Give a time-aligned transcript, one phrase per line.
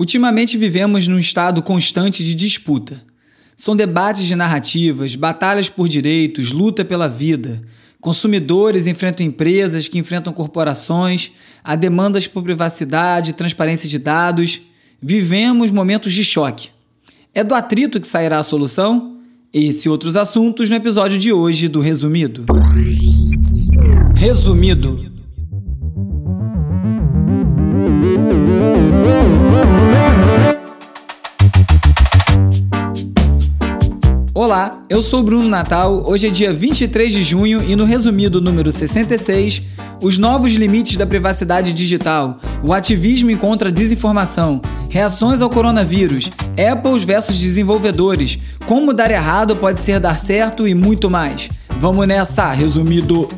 [0.00, 3.04] Ultimamente vivemos num estado constante de disputa.
[3.54, 7.60] São debates de narrativas, batalhas por direitos, luta pela vida.
[8.00, 11.32] Consumidores enfrentam empresas que enfrentam corporações,
[11.62, 14.62] há demandas por privacidade, transparência de dados.
[15.02, 16.70] Vivemos momentos de choque.
[17.34, 19.18] É do atrito que sairá a solução?
[19.52, 22.46] Esse e outros assuntos no episódio de hoje do Resumido.
[24.16, 25.10] Resumido.
[34.42, 36.02] Olá, eu sou Bruno Natal.
[36.06, 39.60] Hoje é dia 23 de junho e no resumido número 66,
[40.00, 46.98] os novos limites da privacidade digital, o ativismo contra a desinformação, reações ao coronavírus, Apple
[47.00, 51.50] versus desenvolvedores, como dar errado pode ser dar certo e muito mais.
[51.78, 53.28] Vamos nessa, resumido.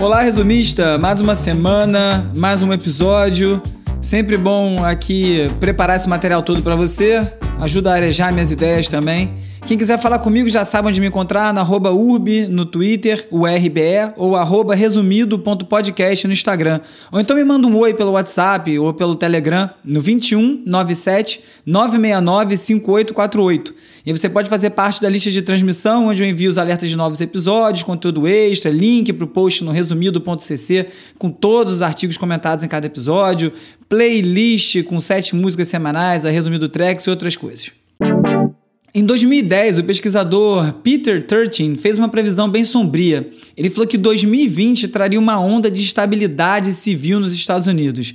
[0.00, 0.96] Olá, resumista!
[0.96, 3.62] Mais uma semana, mais um episódio.
[4.00, 7.20] Sempre bom aqui preparar esse material todo para você.
[7.60, 9.30] Ajuda a arejar minhas ideias também.
[9.70, 13.46] Quem quiser falar comigo já sabe onde me encontrar, na arroba urb no Twitter, o
[13.46, 16.80] RBE, ou arroba resumido.podcast no Instagram.
[17.12, 22.56] Ou então me manda um oi pelo WhatsApp ou pelo Telegram no 21 97 969
[22.56, 23.74] 5848.
[24.06, 26.96] E você pode fazer parte da lista de transmissão, onde eu envio os alertas de
[26.96, 32.64] novos episódios, conteúdo extra, link para o post no resumido.cc com todos os artigos comentados
[32.64, 33.52] em cada episódio,
[33.88, 37.70] playlist com sete músicas semanais, a resumido tracks e outras coisas.
[38.92, 43.30] Em 2010, o pesquisador Peter Turchin fez uma previsão bem sombria.
[43.56, 48.12] Ele falou que 2020 traria uma onda de estabilidade civil nos Estados Unidos.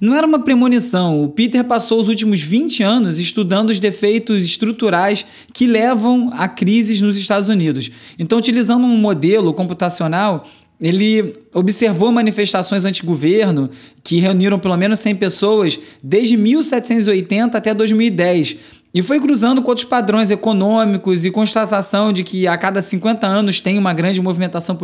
[0.00, 1.22] Não era uma premonição.
[1.22, 7.02] O Peter passou os últimos 20 anos estudando os defeitos estruturais que levam a crises
[7.02, 7.90] nos Estados Unidos.
[8.18, 10.42] Então, utilizando um modelo computacional,
[10.80, 13.68] ele observou manifestações anti-governo
[14.02, 18.56] que reuniram pelo menos 100 pessoas desde 1780 até 2010
[18.94, 23.60] e foi cruzando com outros padrões econômicos e constatação de que a cada 50 anos
[23.60, 24.78] tem uma grande movimentação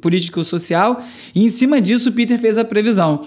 [0.00, 1.02] político-social,
[1.34, 3.20] e em cima disso Peter fez a previsão.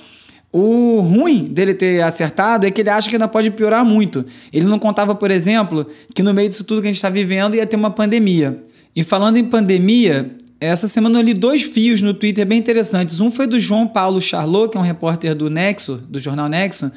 [0.51, 4.25] O ruim dele ter acertado é que ele acha que ainda pode piorar muito.
[4.51, 7.55] Ele não contava, por exemplo, que no meio disso tudo que a gente está vivendo
[7.55, 8.63] ia ter uma pandemia.
[8.95, 13.19] E falando em pandemia, essa semana eu li dois fios no Twitter bem interessantes.
[13.19, 16.91] Um foi do João Paulo Charlot, que é um repórter do Nexo, do jornal Nexo,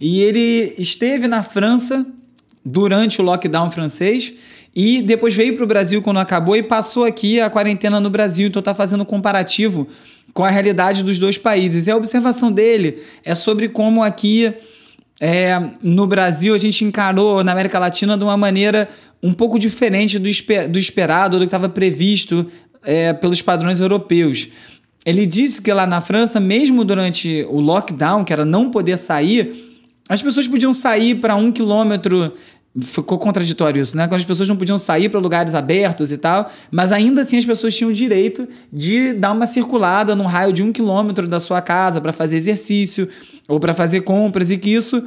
[0.00, 2.06] e ele esteve na França
[2.64, 4.32] durante o lockdown francês
[4.74, 8.48] e depois veio para o Brasil quando acabou e passou aqui a quarentena no Brasil.
[8.48, 9.86] Então está fazendo um comparativo
[10.32, 11.86] com a realidade dos dois países.
[11.86, 14.54] E a observação dele é sobre como aqui
[15.20, 18.88] é, no Brasil a gente encarou na América Latina de uma maneira
[19.22, 22.46] um pouco diferente do, esper do esperado, do que estava previsto
[22.82, 24.48] é, pelos padrões europeus.
[25.04, 29.71] Ele disse que lá na França, mesmo durante o lockdown, que era não poder sair,
[30.12, 32.34] as pessoas podiam sair para um quilômetro.
[32.80, 34.06] Ficou contraditório isso, né?
[34.06, 37.44] Quando as pessoas não podiam sair para lugares abertos e tal, mas ainda assim as
[37.44, 41.60] pessoas tinham o direito de dar uma circulada num raio de um quilômetro da sua
[41.60, 43.08] casa para fazer exercício
[43.46, 45.02] ou para fazer compras e que isso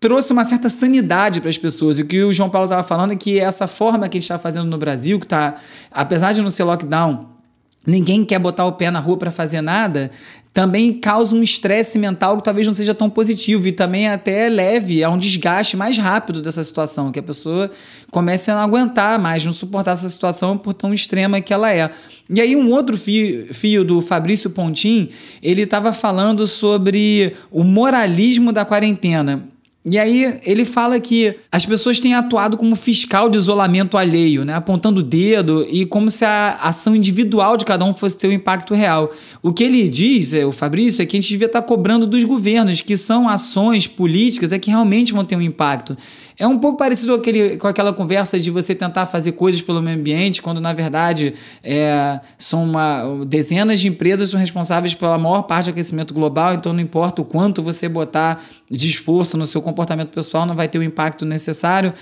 [0.00, 1.98] trouxe uma certa sanidade para as pessoas.
[1.98, 4.24] E o que o João Paulo estava falando é que essa forma que a gente
[4.24, 5.56] está fazendo no Brasil, que está,
[5.92, 7.28] apesar de não ser lockdown,
[7.86, 10.10] ninguém quer botar o pé na rua para fazer nada,
[10.52, 15.04] também causa um estresse mental que talvez não seja tão positivo e também até leve
[15.04, 17.70] a um desgaste mais rápido dessa situação, que a pessoa
[18.10, 21.90] comece a não aguentar mais, não suportar essa situação por tão extrema que ela é.
[22.28, 25.08] E aí um outro fio, fio do Fabrício Pontin,
[25.40, 29.48] ele estava falando sobre o moralismo da quarentena.
[29.82, 34.52] E aí ele fala que as pessoas têm atuado como fiscal de isolamento alheio, né?
[34.52, 38.32] apontando o dedo e como se a ação individual de cada um fosse ter um
[38.32, 39.10] impacto real.
[39.42, 42.24] O que ele diz, é, o Fabrício, é que a gente devia estar cobrando dos
[42.24, 45.96] governos, que são ações políticas é que realmente vão ter um impacto.
[46.38, 49.80] É um pouco parecido com, aquele, com aquela conversa de você tentar fazer coisas pelo
[49.82, 55.42] meio ambiente, quando na verdade é, são uma, dezenas de empresas são responsáveis pela maior
[55.42, 59.60] parte do aquecimento global, então não importa o quanto você botar de esforço no seu
[59.70, 61.94] comportamento pessoal, não vai ter o impacto necessário.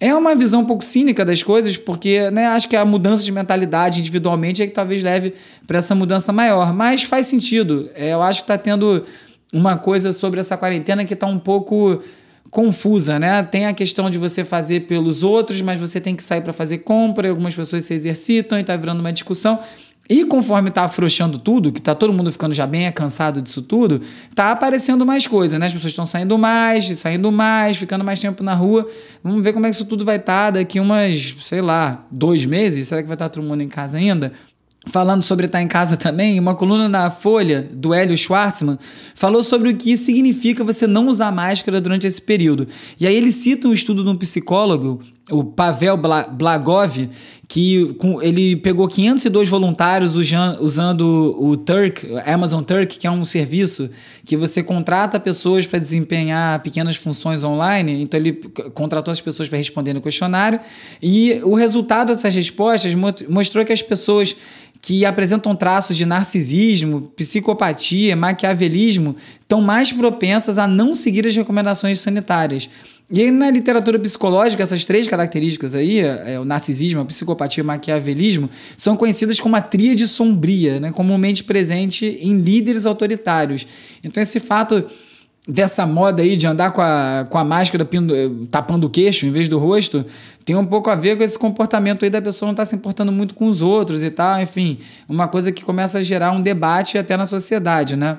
[0.00, 3.30] É uma visão um pouco cínica das coisas, porque né, acho que a mudança de
[3.30, 5.34] mentalidade individualmente é que talvez leve
[5.66, 6.74] para essa mudança maior.
[6.74, 7.88] Mas faz sentido.
[7.94, 9.04] É, eu acho que está tendo
[9.52, 12.02] uma coisa sobre essa quarentena que está um pouco
[12.50, 13.42] confusa, né?
[13.42, 16.78] Tem a questão de você fazer pelos outros, mas você tem que sair para fazer
[16.78, 19.58] compra, algumas pessoas se exercitam e está virando uma discussão.
[20.08, 24.02] E conforme tá afrouxando tudo, que tá todo mundo ficando já bem cansado disso tudo,
[24.34, 25.66] tá aparecendo mais coisa, né?
[25.66, 28.86] As pessoas estão saindo mais, saindo mais, ficando mais tempo na rua.
[29.22, 32.44] Vamos ver como é que isso tudo vai estar tá daqui umas, sei lá, dois
[32.44, 32.88] meses.
[32.88, 34.32] Será que vai estar tá todo mundo em casa ainda?
[34.86, 38.78] falando sobre estar em casa também, uma coluna na Folha do Hélio Schwartzman
[39.14, 42.68] falou sobre o que significa você não usar máscara durante esse período.
[42.98, 45.00] E aí ele cita um estudo de um psicólogo,
[45.30, 47.08] o Pavel Blagov,
[47.48, 53.88] que ele pegou 502 voluntários usando o Turk, Amazon Turk, que é um serviço
[54.24, 58.02] que você contrata pessoas para desempenhar pequenas funções online.
[58.02, 58.34] Então ele
[58.74, 60.60] contratou as pessoas para responder no questionário
[61.02, 62.94] e o resultado dessas respostas
[63.28, 64.36] mostrou que as pessoas
[64.82, 72.00] que apresentam traços de narcisismo, psicopatia, maquiavelismo, estão mais propensas a não seguir as recomendações
[72.00, 72.68] sanitárias.
[73.10, 77.64] E aí, na literatura psicológica, essas três características aí, é, o narcisismo, a psicopatia e
[77.64, 83.66] o maquiavelismo, são conhecidas como a tríade sombria, né, comumente presente em líderes autoritários.
[84.02, 84.84] Então, esse fato
[85.46, 88.14] dessa moda aí de andar com a, com a máscara pindo,
[88.50, 90.06] tapando o queixo em vez do rosto,
[90.42, 92.74] tem um pouco a ver com esse comportamento aí da pessoa não estar tá se
[92.74, 96.40] importando muito com os outros e tal, enfim, uma coisa que começa a gerar um
[96.40, 98.18] debate até na sociedade, né?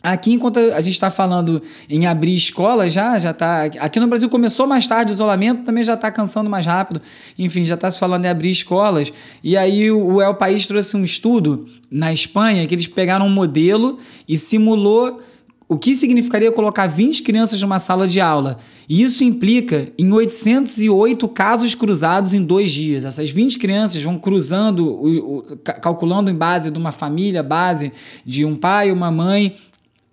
[0.00, 1.60] Aqui, enquanto a gente está falando
[1.90, 3.64] em abrir escolas, já já está.
[3.64, 7.02] Aqui no Brasil começou mais tarde o isolamento, também já está cansando mais rápido.
[7.36, 9.12] Enfim, já está se falando em abrir escolas.
[9.42, 13.98] E aí o El País trouxe um estudo na Espanha que eles pegaram um modelo
[14.28, 15.20] e simulou
[15.68, 18.56] o que significaria colocar 20 crianças numa sala de aula.
[18.88, 23.04] E isso implica em 808 casos cruzados em dois dias.
[23.04, 25.44] Essas 20 crianças vão cruzando,
[25.82, 27.92] calculando em base de uma família, base
[28.24, 29.56] de um pai, uma mãe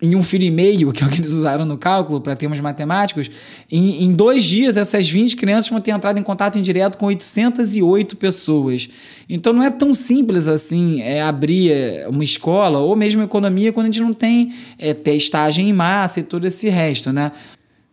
[0.06, 2.60] em um filho e meio, que é o que eles usaram no cálculo para termos
[2.60, 3.30] matemáticos,
[3.72, 8.16] em, em dois dias essas 20 crianças vão ter entrado em contato indireto com 808
[8.16, 8.90] pessoas.
[9.28, 13.88] Então não é tão simples assim é, abrir é, uma escola ou mesmo economia quando
[13.88, 17.31] a gente não tem é, testagem em massa e todo esse resto, né?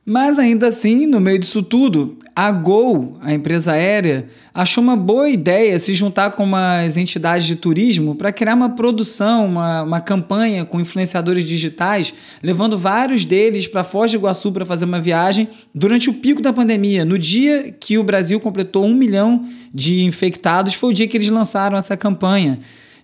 [0.05, 5.31] Mas ainda assim, no meio disso tudo, a Gol, a empresa aérea, achou uma boa
[5.31, 10.65] ideia se juntar com umas entidades de turismo para criar uma produção, uma, uma campanha
[10.65, 12.13] com influenciadores digitais,
[12.43, 16.53] levando vários deles para Foz do Iguaçu para fazer uma viagem durante o pico da
[16.53, 17.05] pandemia.
[17.05, 21.31] No dia que o Brasil completou um milhão de infectados, foi o dia que eles
[21.31, 22.59] lançaram essa campanha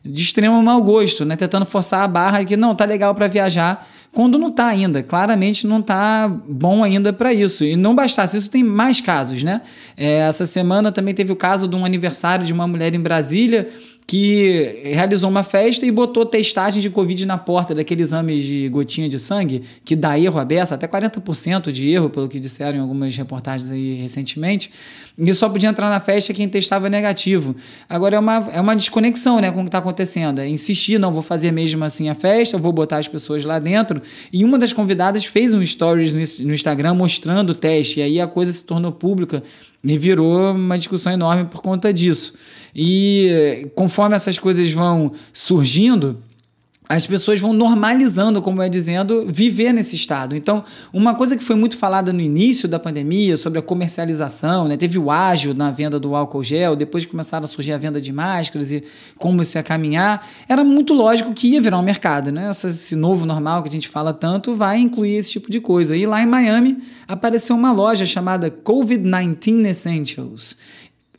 [0.05, 1.37] de extremo mau gosto, né?
[1.37, 5.67] Tentando forçar a barra que não tá legal para viajar, quando não tá ainda, claramente
[5.67, 7.65] não tá bom ainda para isso.
[7.65, 9.61] E não bastasse isso, tem mais casos, né?
[9.97, 13.69] É, essa semana também teve o caso de um aniversário de uma mulher em Brasília
[14.09, 19.07] que realizou uma festa e botou testagem de Covid na porta daquele exame de gotinha
[19.07, 23.15] de sangue, que dá erro aberto, até 40% de erro, pelo que disseram em algumas
[23.15, 24.71] reportagens aí recentemente,
[25.19, 27.55] e só podia entrar na festa quem testava negativo.
[27.87, 30.39] Agora é uma, é uma desconexão né, com o que está acontecendo.
[30.39, 34.01] É insistir, não, vou fazer mesmo assim a festa, vou botar as pessoas lá dentro.
[34.33, 38.27] E uma das convidadas fez um stories no Instagram mostrando o teste, e aí a
[38.27, 39.43] coisa se tornou pública
[39.85, 42.33] e virou uma discussão enorme por conta disso.
[42.75, 46.23] E conforme essas coisas vão surgindo,
[46.89, 50.35] as pessoas vão normalizando, como é dizendo, viver nesse estado.
[50.35, 54.77] Então, uma coisa que foi muito falada no início da pandemia sobre a comercialização, né?
[54.77, 58.11] teve o ágil na venda do álcool gel, depois começaram a surgir a venda de
[58.11, 58.83] máscaras e
[59.19, 62.33] como isso ia caminhar, era muito lógico que ia virar um mercado.
[62.33, 62.51] Né?
[62.51, 65.95] Esse novo normal que a gente fala tanto vai incluir esse tipo de coisa.
[65.95, 70.57] E lá em Miami apareceu uma loja chamada COVID-19 Essentials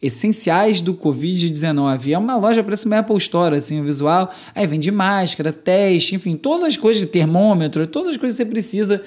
[0.02, 2.12] essenciais do Covid-19.
[2.12, 4.34] É uma loja, parece uma Apple Store, assim, o visual.
[4.56, 9.02] Aí vende máscara, teste, enfim, todas as coisas, termômetro, todas as coisas que você precisa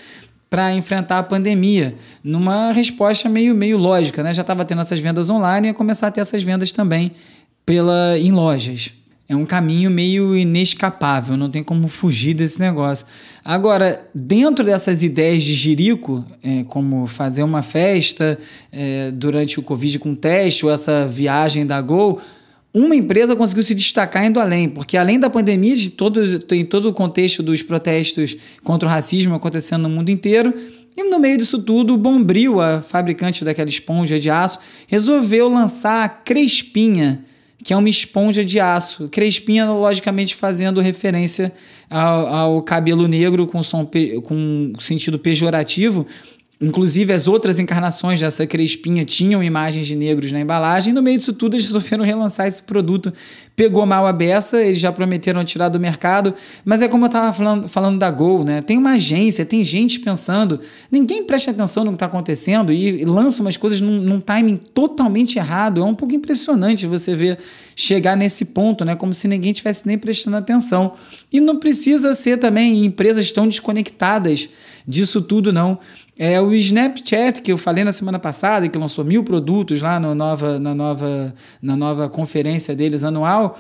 [0.51, 4.35] para enfrentar a pandemia, numa resposta meio, meio lógica, né?
[4.35, 7.13] Já estava tendo essas vendas online e ia começar a ter essas vendas também
[7.65, 8.93] pela, em lojas
[9.33, 13.07] é um caminho meio inescapável, não tem como fugir desse negócio.
[13.43, 18.39] Agora, dentro dessas ideias de Jirico, é, como fazer uma festa
[18.71, 22.21] é, durante o Covid com teste, ou essa viagem da Gol,
[22.75, 26.91] uma empresa conseguiu se destacar indo além, porque além da pandemia, de todo, tem todo
[26.91, 30.53] o contexto dos protestos contra o racismo acontecendo no mundo inteiro,
[30.95, 36.05] e no meio disso tudo, o Bombril, a fabricante daquela esponja de aço, resolveu lançar
[36.05, 37.25] a Crespinha,
[37.63, 39.09] que é uma esponja de aço.
[39.09, 41.53] Crespinha, logicamente, fazendo referência
[41.89, 43.89] ao, ao cabelo negro com, som,
[44.25, 46.07] com sentido pejorativo,
[46.63, 50.93] Inclusive, as outras encarnações dessa crespinha tinham imagens de negros na embalagem.
[50.93, 53.13] No meio disso tudo, eles resolveram relançar esse produto.
[53.57, 56.33] Pegou mal a beça, eles já prometeram tirar do mercado.
[56.65, 58.63] Mas é como eu estava falando, falando da Gol, né?
[58.63, 60.61] Tem uma agência, tem gente pensando.
[60.89, 65.39] Ninguém presta atenção no que está acontecendo e, lança umas coisas num, num timing totalmente
[65.39, 65.81] errado.
[65.81, 67.39] É um pouco impressionante você ver
[67.75, 68.95] chegar nesse ponto, né?
[68.95, 70.93] Como se ninguém tivesse nem prestando atenção.
[71.33, 74.49] E não precisa ser também empresas tão desconectadas
[74.87, 75.79] disso tudo, não.
[76.19, 80.15] É o Snapchat que eu falei na semana passada, que lançou mil produtos lá no
[80.15, 83.59] nova, na, nova, na nova conferência deles anual.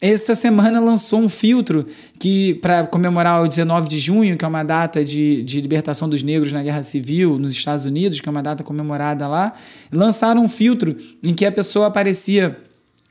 [0.00, 1.84] essa semana lançou um filtro
[2.16, 6.22] que para comemorar o 19 de junho, que é uma data de, de libertação dos
[6.22, 9.52] negros na Guerra Civil nos Estados Unidos, que é uma data comemorada lá,
[9.92, 12.56] lançaram um filtro em que a pessoa aparecia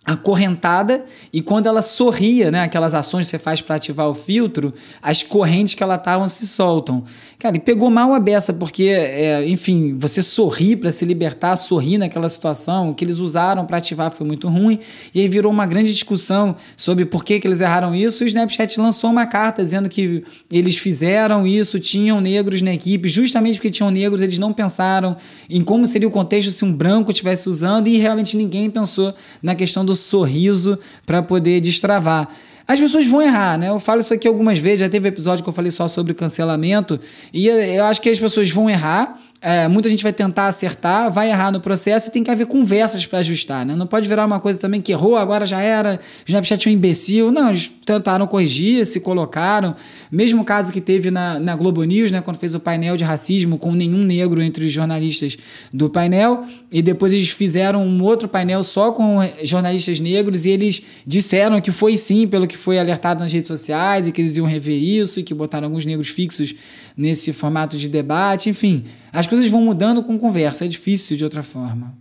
[0.08, 4.74] acorrentada e quando ela sorria, né, aquelas ações que você faz para ativar o filtro,
[5.02, 7.04] as correntes que ela estavam se soltam.
[7.38, 11.98] Cara, e pegou mal a beça porque, é, enfim, você sorrir para se libertar, sorrir
[11.98, 14.80] naquela situação, o que eles usaram para ativar foi muito ruim
[15.14, 18.24] e aí virou uma grande discussão sobre por que, que eles erraram isso.
[18.24, 23.10] E o Snapchat lançou uma carta dizendo que eles fizeram isso, tinham negros na equipe,
[23.10, 25.18] justamente porque tinham negros, eles não pensaram
[25.50, 29.54] em como seria o contexto se um branco estivesse usando e realmente ninguém pensou na
[29.54, 32.30] questão do sorriso para poder destravar.
[32.68, 33.70] As pessoas vão errar, né?
[33.70, 37.00] Eu falo isso aqui algumas vezes, já teve episódio que eu falei só sobre cancelamento,
[37.34, 41.30] e eu acho que as pessoas vão errar é, muita gente vai tentar acertar, vai
[41.30, 43.76] errar no processo e tem que haver conversas para ajustar, né?
[43.76, 47.32] Não pode virar uma coisa também que errou, agora já era, Snapchat é um imbecil.
[47.32, 49.76] Não, eles tentaram corrigir, se colocaram.
[50.12, 52.20] Mesmo caso que teve na, na Globo News, né?
[52.22, 55.38] Quando fez o painel de racismo com nenhum negro entre os jornalistas
[55.72, 60.82] do painel, e depois eles fizeram um outro painel só com jornalistas negros e eles
[61.06, 64.48] disseram que foi sim, pelo que foi alertado nas redes sociais, e que eles iam
[64.48, 66.56] rever isso, e que botaram alguns negros fixos
[66.96, 68.84] nesse formato de debate, enfim.
[69.12, 71.96] As coisas vão mudando com conversa, é difícil de outra forma.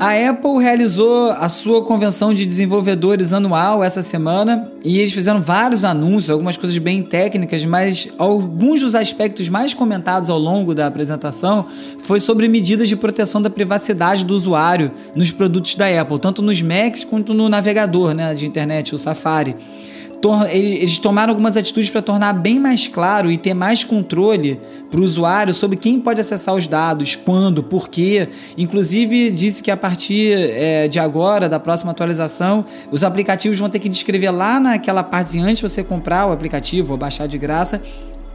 [0.00, 5.84] A Apple realizou a sua convenção de desenvolvedores anual essa semana e eles fizeram vários
[5.84, 11.66] anúncios, algumas coisas bem técnicas, mas alguns dos aspectos mais comentados ao longo da apresentação
[11.98, 16.62] foi sobre medidas de proteção da privacidade do usuário nos produtos da Apple, tanto nos
[16.62, 19.56] Macs quanto no navegador né, de internet, o Safari
[20.50, 24.60] eles tomaram algumas atitudes para tornar bem mais claro e ter mais controle
[24.90, 28.28] para o usuário sobre quem pode acessar os dados, quando, por quê.
[28.56, 33.78] Inclusive, disse que a partir é, de agora, da próxima atualização, os aplicativos vão ter
[33.78, 37.82] que descrever lá naquela parte antes de você comprar o aplicativo ou baixar de graça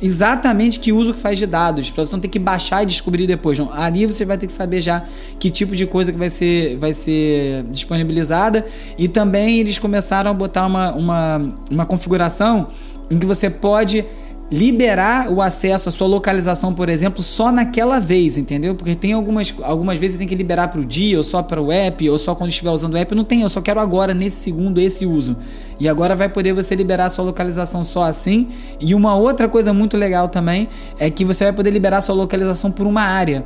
[0.02, 3.26] exatamente que uso que faz de dados, para você não ter que baixar e descobrir
[3.26, 3.58] depois.
[3.58, 3.72] Não.
[3.74, 5.04] Ali você vai ter que saber já
[5.40, 8.66] que tipo de coisa que vai ser, vai ser disponibilizada.
[8.98, 12.68] E também eles começaram a botar uma, uma, uma configuração
[13.10, 14.06] em que você pode
[14.52, 18.76] liberar o acesso à sua localização, por exemplo, só naquela vez, entendeu?
[18.76, 21.72] Porque tem algumas, algumas vezes tem que liberar para o dia, ou só para o
[21.72, 23.16] app, ou só quando estiver usando o app.
[23.16, 25.36] Não tem, eu só quero agora, nesse segundo, esse uso.
[25.80, 28.48] E agora vai poder você liberar a sua localização só assim.
[28.80, 30.68] E uma outra coisa muito legal também
[31.00, 33.44] é que você vai poder liberar a sua localização por uma área.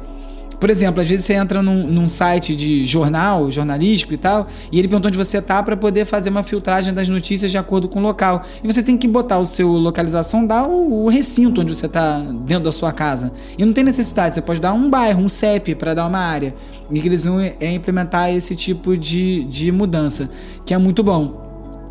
[0.60, 4.80] Por exemplo, às vezes você entra num, num, site de jornal, jornalístico e tal, e
[4.80, 8.00] ele perguntou onde você tá para poder fazer uma filtragem das notícias de acordo com
[8.00, 8.42] o local.
[8.64, 12.20] E você tem que botar o seu localização, dar o, o recinto onde você tá
[12.46, 13.32] dentro da sua casa.
[13.58, 16.56] E não tem necessidade, você pode dar um bairro, um CEP para dar uma área.
[16.92, 20.30] E eles vão é, implementar esse tipo de, de mudança,
[20.66, 21.47] que é muito bom.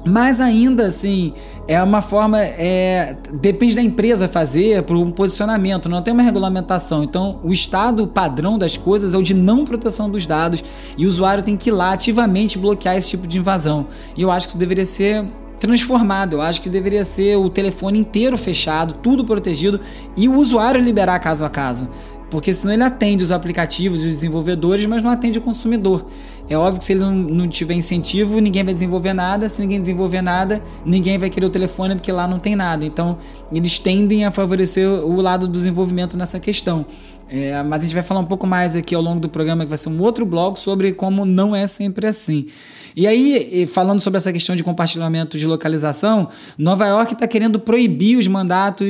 [0.07, 1.33] Mas ainda assim,
[1.67, 2.41] é uma forma.
[2.41, 7.03] É, depende da empresa fazer para um posicionamento, não tem uma regulamentação.
[7.03, 10.63] Então, o estado padrão das coisas é o de não proteção dos dados
[10.97, 13.87] e o usuário tem que ir lá ativamente bloquear esse tipo de invasão.
[14.17, 15.25] E eu acho que isso deveria ser
[15.59, 16.35] transformado.
[16.35, 19.81] Eu acho que deveria ser o telefone inteiro fechado, tudo protegido
[20.17, 21.89] e o usuário liberar caso a caso.
[22.30, 26.06] Porque senão ele atende os aplicativos e os desenvolvedores, mas não atende o consumidor.
[26.49, 29.49] É óbvio que se ele não, não tiver incentivo, ninguém vai desenvolver nada.
[29.49, 32.85] Se ninguém desenvolver nada, ninguém vai querer o telefone porque lá não tem nada.
[32.85, 33.18] Então,
[33.52, 36.85] eles tendem a favorecer o lado do desenvolvimento nessa questão.
[37.28, 39.68] É, mas a gente vai falar um pouco mais aqui ao longo do programa, que
[39.68, 42.47] vai ser um outro blog sobre como não é sempre assim.
[42.95, 48.16] E aí, falando sobre essa questão de compartilhamento de localização, Nova York está querendo proibir
[48.16, 48.87] os mandatos,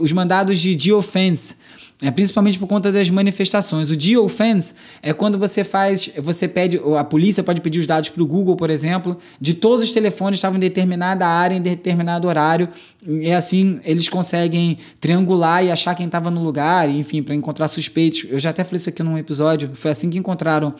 [0.00, 1.56] os mandados de geofence.
[2.02, 3.90] É principalmente por conta das manifestações.
[3.90, 8.22] O geofence é quando você faz, você pede, a polícia pode pedir os dados para
[8.22, 12.26] o Google, por exemplo, de todos os telefones que estavam em determinada área em determinado
[12.26, 12.70] horário.
[13.06, 18.24] E assim eles conseguem triangular e achar quem estava no lugar, enfim, para encontrar suspeitos.
[18.30, 19.70] Eu já até falei isso aqui num episódio.
[19.74, 20.74] Foi assim que encontraram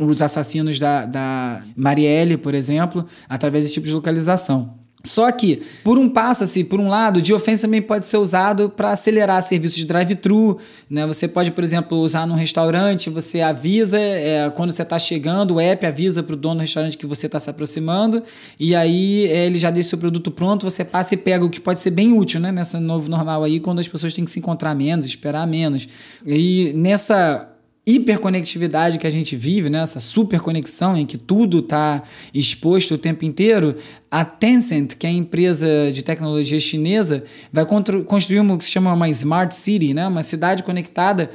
[0.00, 4.79] os assassinos da, da Marielle, por exemplo, através desse tipo de localização.
[5.02, 8.68] Só que, por um passo, assim, por um lado, de ofensa também pode ser usado
[8.68, 10.58] para acelerar serviços de drive-thru.
[10.88, 11.06] Né?
[11.06, 15.60] Você pode, por exemplo, usar num restaurante, você avisa é, quando você está chegando, o
[15.60, 18.22] app avisa para o dono do restaurante que você está se aproximando,
[18.58, 21.60] e aí é, ele já deixa o produto pronto, você passa e pega, o que
[21.60, 22.52] pode ser bem útil né?
[22.52, 25.88] nessa novo normal aí, quando as pessoas têm que se encontrar menos, esperar menos.
[26.26, 27.49] E nessa
[27.94, 29.82] hiperconectividade que a gente vive, né?
[29.82, 33.76] essa superconexão em que tudo está exposto o tempo inteiro,
[34.10, 37.64] a Tencent, que é a empresa de tecnologia chinesa, vai
[38.06, 40.06] construir uma que se chama uma Smart City, né?
[40.06, 41.30] uma cidade conectada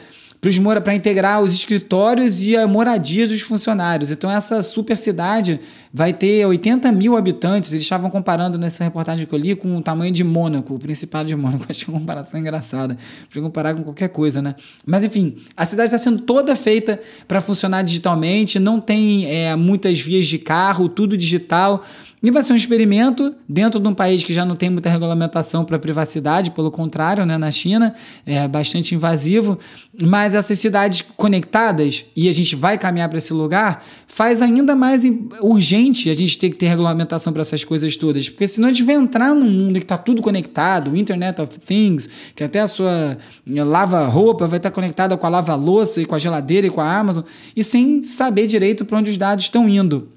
[0.82, 4.12] para integrar os escritórios e a moradia dos funcionários.
[4.12, 5.60] Então, essa super cidade
[5.92, 7.72] vai ter 80 mil habitantes.
[7.74, 11.28] Eles estavam comparando nessa reportagem que eu li com o tamanho de Mônaco, o Principado
[11.28, 11.66] de Mônaco.
[11.76, 12.98] Que é uma comparação engraçada.
[13.32, 14.56] Para comparar com qualquer coisa, né?
[14.86, 20.00] Mas, enfim, a cidade está sendo toda feita para funcionar digitalmente, não tem é, muitas
[20.00, 21.84] vias de carro, tudo digital.
[22.26, 25.64] E vai ser um experimento dentro de um país que já não tem muita regulamentação
[25.64, 27.94] para privacidade, pelo contrário, né, na China,
[28.26, 29.60] é bastante invasivo.
[30.02, 35.04] Mas essas cidades conectadas, e a gente vai caminhar para esse lugar, faz ainda mais
[35.40, 38.28] urgente a gente ter que ter regulamentação para essas coisas todas.
[38.28, 42.10] Porque senão a gente vai entrar num mundo que está tudo conectado, Internet of Things,
[42.34, 43.20] que até a sua
[43.54, 46.92] eh, lava-roupa vai estar conectada com a lava-louça e com a geladeira e com a
[46.92, 47.24] Amazon,
[47.56, 50.15] e sem saber direito para onde os dados estão indo.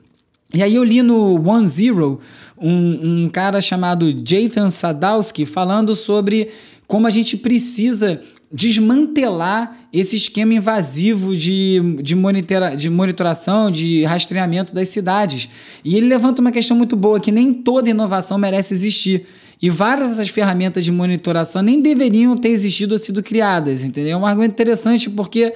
[0.55, 2.21] E aí eu li no One Zero
[2.57, 6.49] um, um cara chamado Jathan Sadowski falando sobre
[6.87, 14.75] como a gente precisa desmantelar esse esquema invasivo de, de, monitora, de monitoração, de rastreamento
[14.75, 15.51] das cidades.
[15.85, 19.27] E ele levanta uma questão muito boa, que nem toda inovação merece existir.
[19.61, 24.13] E várias dessas ferramentas de monitoração nem deveriam ter existido ou sido criadas, entendeu?
[24.13, 25.53] É um argumento interessante porque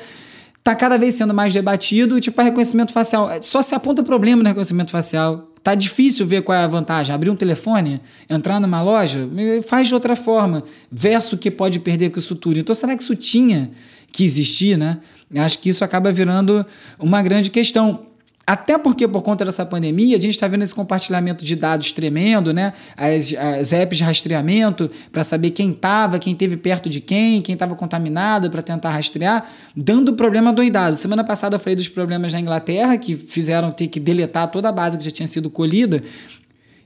[0.63, 3.29] tá cada vez sendo mais debatido, tipo, a reconhecimento facial.
[3.43, 5.49] Só se aponta problema no reconhecimento facial.
[5.63, 7.15] Tá difícil ver qual é a vantagem.
[7.15, 9.29] Abrir um telefone, entrar numa loja,
[9.67, 10.63] faz de outra forma.
[10.91, 12.59] Verso que pode perder com isso tudo.
[12.59, 13.71] Então, será que isso tinha
[14.11, 14.99] que existir, né?
[15.37, 16.65] Acho que isso acaba virando
[16.99, 18.01] uma grande questão.
[18.45, 22.53] Até porque, por conta dessa pandemia, a gente está vendo esse compartilhamento de dados tremendo,
[22.53, 22.73] né?
[22.97, 27.53] As, as apps de rastreamento para saber quem estava, quem teve perto de quem, quem
[27.53, 30.97] estava contaminado para tentar rastrear, dando problema doidado.
[30.97, 34.73] Semana passada eu falei dos problemas na Inglaterra, que fizeram ter que deletar toda a
[34.73, 36.03] base que já tinha sido colhida.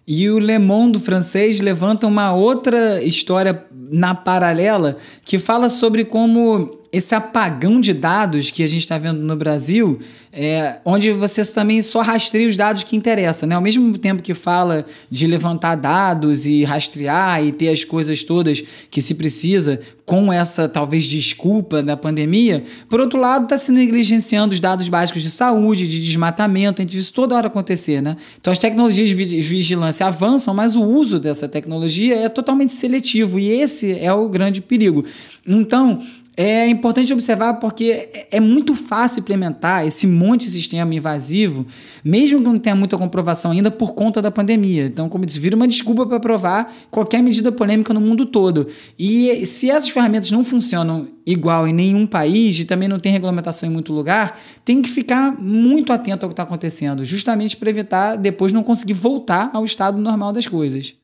[0.07, 6.71] E o Le Monde francês levanta uma outra história na paralela que fala sobre como
[6.97, 10.01] esse apagão de dados que a gente está vendo no Brasil,
[10.33, 13.55] é, onde você também só rastreia os dados que interessam, né?
[13.55, 18.63] Ao mesmo tempo que fala de levantar dados e rastrear e ter as coisas todas
[18.91, 24.55] que se precisa com essa talvez desculpa da pandemia, por outro lado está se negligenciando
[24.55, 28.17] os dados básicos de saúde, de desmatamento, a gente vê isso toda hora acontecer, né?
[28.41, 33.49] Então as tecnologias de vigilância avançam, mas o uso dessa tecnologia é totalmente seletivo e
[33.49, 35.05] esse é o grande perigo.
[35.47, 36.03] Então,
[36.37, 41.67] é importante observar porque é muito fácil implementar esse monte de sistema invasivo,
[42.05, 44.85] mesmo que não tenha muita comprovação ainda por conta da pandemia.
[44.85, 48.67] Então, como eu disse, vira uma desculpa para provar qualquer medida polêmica no mundo todo.
[48.99, 53.69] E se essas ferramentas não funcionam igual em nenhum país e também não tem regulamentação
[53.69, 58.17] em muito lugar, tem que ficar muito atento ao que está acontecendo, justamente para evitar
[58.17, 60.95] depois não conseguir voltar ao estado normal das coisas.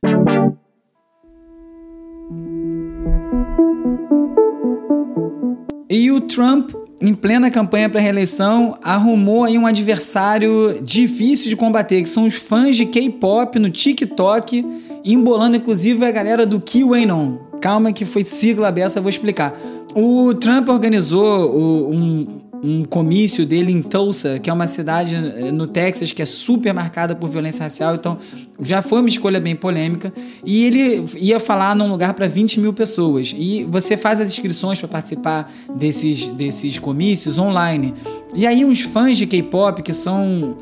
[5.95, 6.71] E o Trump,
[7.03, 12.33] em plena campanha para reeleição, arrumou aí um adversário difícil de combater, que são os
[12.33, 14.65] fãs de K-pop no TikTok,
[15.05, 17.37] embolando inclusive a galera do QAnon.
[17.61, 19.55] Calma que foi sigla dessa, eu vou explicar.
[19.95, 25.67] O Trump organizou um, um comício dele em Tulsa, que é uma cidade eh, no
[25.67, 28.17] Texas que é super marcada por violência racial, então
[28.61, 30.13] já foi uma escolha bem polêmica.
[30.45, 33.35] E ele ia falar num lugar para 20 mil pessoas.
[33.37, 37.93] E você faz as inscrições para participar desses, desses comícios online.
[38.33, 40.57] E aí, uns fãs de K-pop que são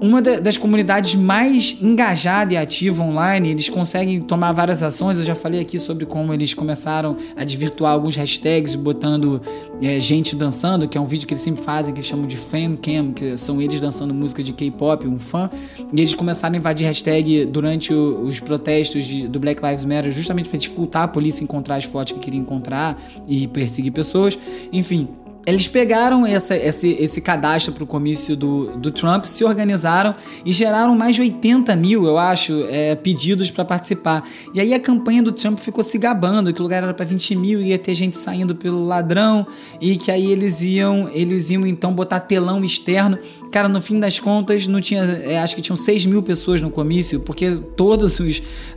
[0.00, 3.50] uma das comunidades mais engajada e ativa online.
[3.50, 5.18] Eles conseguem tomar várias ações.
[5.18, 9.42] Eu já falei aqui sobre como eles começaram a desvirtuar alguns hashtags, botando
[9.82, 12.36] é, gente dançando, que é um vídeo que eles sempre fazem, que eles chamam de
[12.36, 15.50] fancam, que são eles dançando música de K-pop, um fã.
[15.92, 20.10] E eles começaram a invadir hashtag durante o, os protestos de, do Black Lives Matter,
[20.10, 24.38] justamente para dificultar a polícia encontrar as fotos que queria encontrar e perseguir pessoas.
[24.72, 25.08] Enfim,
[25.50, 30.52] eles pegaram essa, esse, esse cadastro para o comício do, do Trump, se organizaram e
[30.52, 34.22] geraram mais de 80 mil, eu acho, é, pedidos para participar.
[34.54, 37.36] E aí a campanha do Trump ficou se gabando que o lugar era para 20
[37.36, 39.46] mil, ia ter gente saindo pelo ladrão
[39.80, 43.18] e que aí eles iam, eles iam então botar telão externo.
[43.50, 46.70] Cara, no fim das contas, não tinha, é, acho que tinham 6 mil pessoas no
[46.70, 48.20] comício, porque todas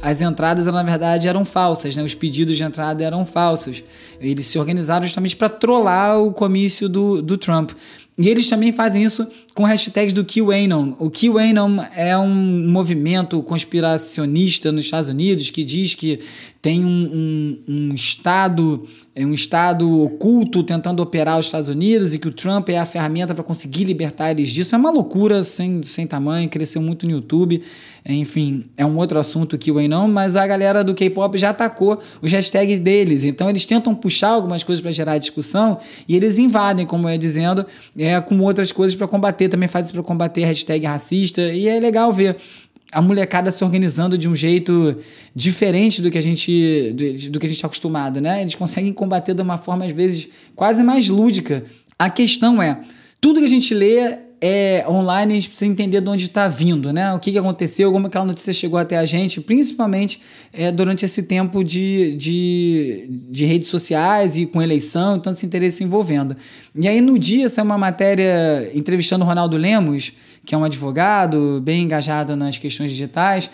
[0.02, 2.04] as entradas, na verdade, eram falsas, né?
[2.04, 3.84] Os pedidos de entrada eram falsos.
[4.20, 7.72] Eles se organizaram justamente para trollar o comício do, do Trump.
[8.18, 10.94] E eles também fazem isso com hashtags do QAnon.
[11.00, 16.20] O QAnon é um movimento conspiracionista nos Estados Unidos que diz que
[16.62, 22.20] tem um, um, um Estado é um Estado oculto tentando operar os Estados Unidos e
[22.20, 24.74] que o Trump é a ferramenta para conseguir libertar eles disso.
[24.74, 27.62] É uma loucura sem, sem tamanho, cresceu muito no YouTube.
[28.04, 32.00] Enfim, é um outro assunto que o não, mas a galera do K-pop já atacou
[32.22, 33.24] os hashtags deles.
[33.24, 37.18] Então eles tentam puxar algumas coisas para gerar discussão e eles invadem, como eu ia
[37.18, 37.66] dizendo,
[37.98, 39.43] é, com outras coisas para combater.
[39.50, 42.38] Também faz isso para combater hashtag racista e é legal ver
[42.92, 44.96] a molecada se organizando de um jeito
[45.36, 48.42] diferente do que a gente do, do que a gente está acostumado, né?
[48.42, 51.66] Eles conseguem combater de uma forma às vezes quase mais lúdica.
[51.98, 52.82] A questão é,
[53.20, 56.92] tudo que a gente lê é online, a gente precisa entender de onde está vindo,
[56.92, 57.14] né?
[57.14, 60.20] O que, que aconteceu, como aquela notícia chegou até a gente, principalmente
[60.52, 65.82] é, durante esse tempo de, de, de redes sociais e com eleição, tanto esse interesse
[65.82, 66.36] envolvendo.
[66.76, 70.12] E aí, no dia, é uma matéria entrevistando o Ronaldo Lemos,
[70.44, 73.50] que é um advogado bem engajado nas questões digitais,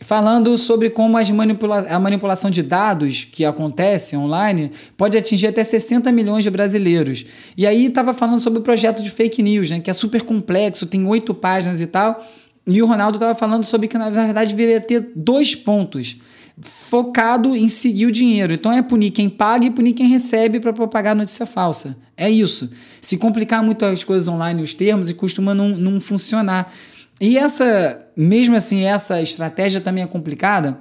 [0.00, 6.10] falando sobre como manipula a manipulação de dados que acontece online pode atingir até 60
[6.12, 7.24] milhões de brasileiros.
[7.56, 10.86] E aí estava falando sobre o projeto de fake news, né, que é super complexo,
[10.86, 12.24] tem oito páginas e tal.
[12.66, 16.18] E o Ronaldo estava falando sobre que, na verdade, deveria ter dois pontos
[16.60, 18.52] focado em seguir o dinheiro.
[18.52, 21.96] Então é punir quem paga e punir quem recebe para propagar notícia falsa.
[22.16, 22.70] É isso.
[23.00, 26.72] Se complicar muito as coisas online, os termos, e costuma não, não funcionar.
[27.20, 30.78] E essa, mesmo assim, essa estratégia também é complicada,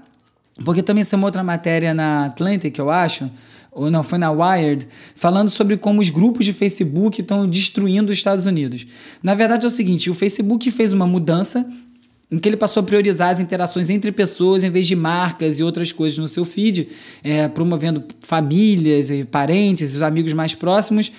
[0.64, 3.30] porque também saiu uma outra matéria na Atlantic, eu acho,
[3.72, 8.18] ou não, foi na Wired, falando sobre como os grupos de Facebook estão destruindo os
[8.18, 8.86] Estados Unidos.
[9.22, 11.66] Na verdade é o seguinte, o Facebook fez uma mudança
[12.30, 15.64] em que ele passou a priorizar as interações entre pessoas em vez de marcas e
[15.64, 16.90] outras coisas no seu feed,
[17.24, 21.12] é, promovendo famílias e parentes, os amigos mais próximos,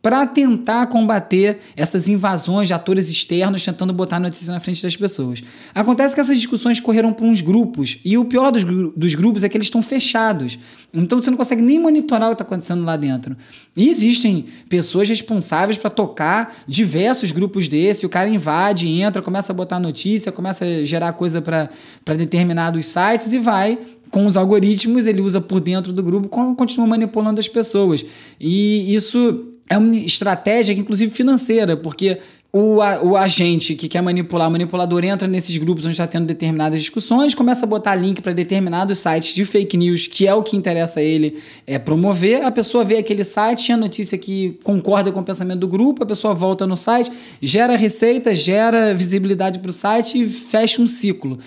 [0.00, 5.42] para tentar combater essas invasões de atores externos tentando botar notícia na frente das pessoas.
[5.74, 9.48] Acontece que essas discussões correram para uns grupos, e o pior dos, dos grupos é
[9.48, 10.58] que eles estão fechados.
[10.94, 13.36] Então você não consegue nem monitorar o que está acontecendo lá dentro.
[13.76, 19.54] E existem pessoas responsáveis para tocar diversos grupos desse, o cara invade, entra, começa a
[19.54, 21.68] botar notícia, começa a gerar coisa para
[22.14, 23.78] determinados sites e vai
[24.10, 28.04] com os algoritmos, ele usa por dentro do grupo, continua manipulando as pessoas.
[28.40, 32.18] E isso é uma estratégia, inclusive financeira, porque
[32.50, 36.80] o, o agente que quer manipular, o manipulador entra nesses grupos onde está tendo determinadas
[36.80, 40.56] discussões, começa a botar link para determinados sites de fake news, que é o que
[40.56, 42.42] interessa a ele é, promover.
[42.42, 46.06] A pessoa vê aquele site, a notícia que concorda com o pensamento do grupo, a
[46.06, 51.38] pessoa volta no site, gera receita, gera visibilidade para o site e fecha um ciclo.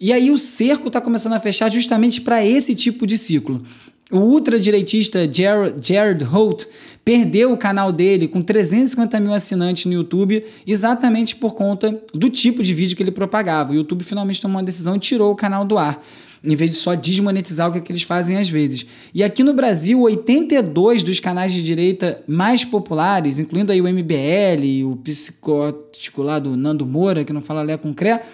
[0.00, 3.64] E aí o cerco está começando a fechar justamente para esse tipo de ciclo.
[4.10, 6.64] O ultradireitista Jared, Jared Holt
[7.04, 12.62] perdeu o canal dele com 350 mil assinantes no YouTube exatamente por conta do tipo
[12.62, 13.72] de vídeo que ele propagava.
[13.72, 16.02] O YouTube finalmente tomou uma decisão e tirou o canal do ar,
[16.42, 18.86] em vez de só desmonetizar o que, é que eles fazem às vezes.
[19.12, 24.90] E aqui no Brasil, 82 dos canais de direita mais populares, incluindo aí o MBL,
[24.90, 28.24] o psicótico lá do Nando Moura, que não fala Lé com Cré,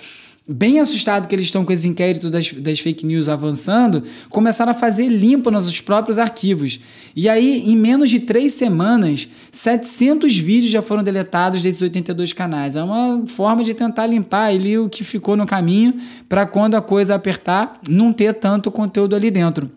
[0.46, 4.74] bem assustado que eles estão com esse inquérito das, das fake news avançando, começaram a
[4.74, 6.80] fazer limpo nos próprios arquivos.
[7.16, 12.76] E aí, em menos de três semanas, 700 vídeos já foram deletados desses 82 canais.
[12.76, 15.94] É uma forma de tentar limpar ali o que ficou no caminho
[16.28, 19.70] para quando a coisa apertar, não ter tanto conteúdo ali dentro.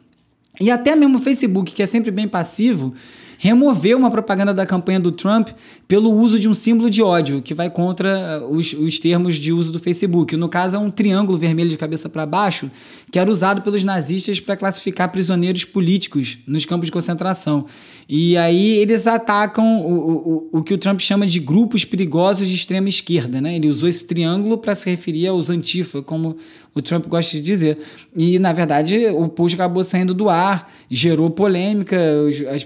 [0.59, 2.93] E até mesmo o Facebook, que é sempre bem passivo,
[3.37, 5.49] removeu uma propaganda da campanha do Trump
[5.87, 9.53] pelo uso de um símbolo de ódio, que vai contra eh, os, os termos de
[9.53, 10.35] uso do Facebook.
[10.35, 12.69] No caso, é um triângulo vermelho de cabeça para baixo,
[13.11, 17.65] que era usado pelos nazistas para classificar prisioneiros políticos nos campos de concentração.
[18.09, 22.55] E aí eles atacam o, o, o que o Trump chama de grupos perigosos de
[22.55, 23.41] extrema esquerda.
[23.41, 23.55] Né?
[23.57, 26.37] Ele usou esse triângulo para se referir aos antifa, como
[26.73, 27.77] o Trump gosta de dizer.
[28.15, 31.97] E, na verdade, o post acabou saindo do ar, gerou polêmica,
[32.27, 32.65] os, as,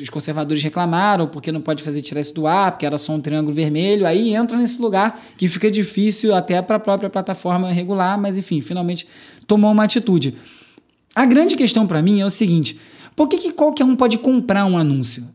[0.00, 3.20] os conservadores reclamaram porque não pode fazer tirar isso do ar, porque era só um
[3.20, 4.06] triângulo vermelho.
[4.06, 8.60] Aí entra nesse lugar que fica difícil até para a própria plataforma regular, mas enfim,
[8.60, 9.06] finalmente
[9.46, 10.34] tomou uma atitude.
[11.14, 12.78] A grande questão para mim é o seguinte:
[13.14, 15.26] por que, que qualquer um pode comprar um anúncio?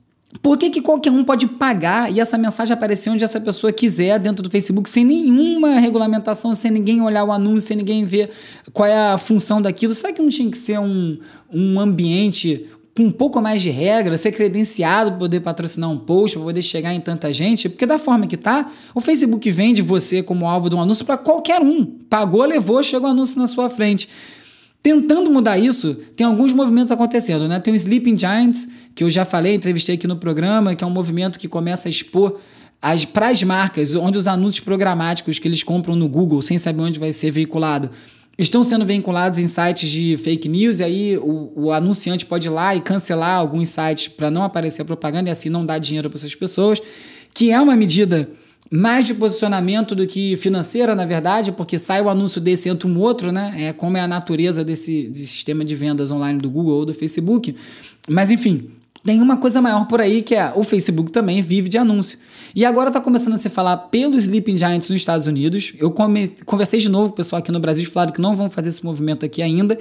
[0.41, 4.17] Por que, que qualquer um pode pagar e essa mensagem aparecer onde essa pessoa quiser
[4.17, 8.29] dentro do Facebook sem nenhuma regulamentação, sem ninguém olhar o anúncio, sem ninguém ver
[8.71, 9.93] qual é a função daquilo?
[9.93, 11.19] Será que não tinha que ser um,
[11.51, 16.37] um ambiente com um pouco mais de regra, ser credenciado para poder patrocinar um post,
[16.37, 20.21] para poder chegar em tanta gente, porque da forma que tá, o Facebook vende você
[20.21, 21.85] como alvo de um anúncio para qualquer um.
[22.09, 24.09] Pagou, levou, chega o um anúncio na sua frente.
[24.83, 27.59] Tentando mudar isso, tem alguns movimentos acontecendo, né?
[27.59, 30.91] Tem o Sleeping Giants, que eu já falei, entrevistei aqui no programa, que é um
[30.91, 32.39] movimento que começa a expor
[33.13, 36.99] para as marcas, onde os anúncios programáticos que eles compram no Google sem saber onde
[36.99, 37.91] vai ser veiculado
[38.41, 42.51] estão sendo vinculados em sites de fake news, e aí o, o anunciante pode ir
[42.51, 46.09] lá e cancelar alguns sites para não aparecer a propaganda e assim não dar dinheiro
[46.09, 46.81] para essas pessoas,
[47.33, 48.29] que é uma medida
[48.71, 52.97] mais de posicionamento do que financeira, na verdade, porque sai o anúncio desse entra um
[52.97, 53.53] outro, né?
[53.57, 56.93] É como é a natureza desse, desse sistema de vendas online do Google ou do
[56.93, 57.53] Facebook.
[58.07, 58.69] Mas enfim,
[59.03, 62.19] tem uma coisa maior por aí que é o Facebook também vive de anúncio.
[62.53, 65.73] E agora está começando a se falar pelo Sleeping Giants nos Estados Unidos.
[65.77, 65.91] Eu
[66.45, 68.83] conversei de novo com o pessoal aqui no Brasil, falaram que não vão fazer esse
[68.83, 69.77] movimento aqui ainda,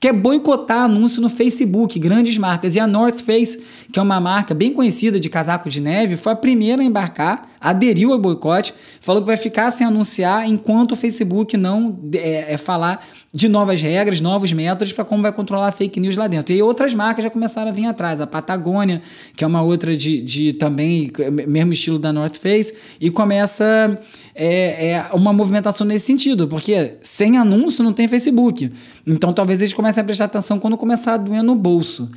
[0.00, 2.76] que é boicotar anúncio no Facebook, grandes marcas.
[2.76, 6.32] E a North Face, que é uma marca bem conhecida de casaco de neve, foi
[6.32, 10.96] a primeira a embarcar, aderiu ao boicote, falou que vai ficar sem anunciar enquanto o
[10.96, 15.72] Facebook não é, é falar de novas regras, novos métodos para como vai controlar a
[15.72, 16.52] fake news lá dentro.
[16.52, 18.20] E outras marcas já começaram a vir atrás.
[18.20, 19.00] A Patagônia,
[19.36, 21.12] que é uma outra de, de também,
[21.46, 23.98] mesmo estilo da North Face, e começa
[24.34, 28.72] é, é uma movimentação nesse sentido, porque sem anúncio não tem Facebook.
[29.06, 32.10] Então talvez eles comecem a prestar atenção quando começar a doer no bolso.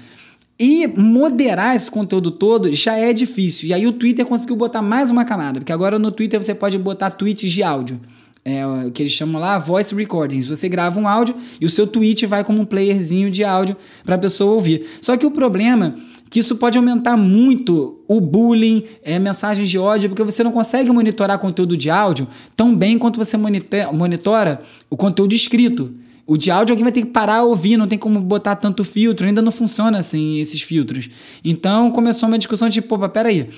[0.60, 3.68] E moderar esse conteúdo todo já é difícil.
[3.70, 6.78] E aí o Twitter conseguiu botar mais uma camada, porque agora no Twitter você pode
[6.78, 8.00] botar tweets de áudio.
[8.46, 10.48] É, o que eles chamam lá voice recordings.
[10.48, 14.16] Você grava um áudio e o seu tweet vai como um playerzinho de áudio para
[14.16, 14.86] a pessoa ouvir.
[15.00, 15.96] Só que o problema
[16.34, 20.92] que isso pode aumentar muito o bullying, é, mensagens de ódio, porque você não consegue
[20.92, 25.94] monitorar conteúdo de áudio tão bem quanto você monitora o conteúdo escrito.
[26.26, 28.84] O de áudio alguém vai ter que parar a ouvir, não tem como botar tanto
[28.84, 31.08] filtro, ainda não funciona assim esses filtros.
[31.46, 33.50] Então começou uma discussão de, pô, peraí,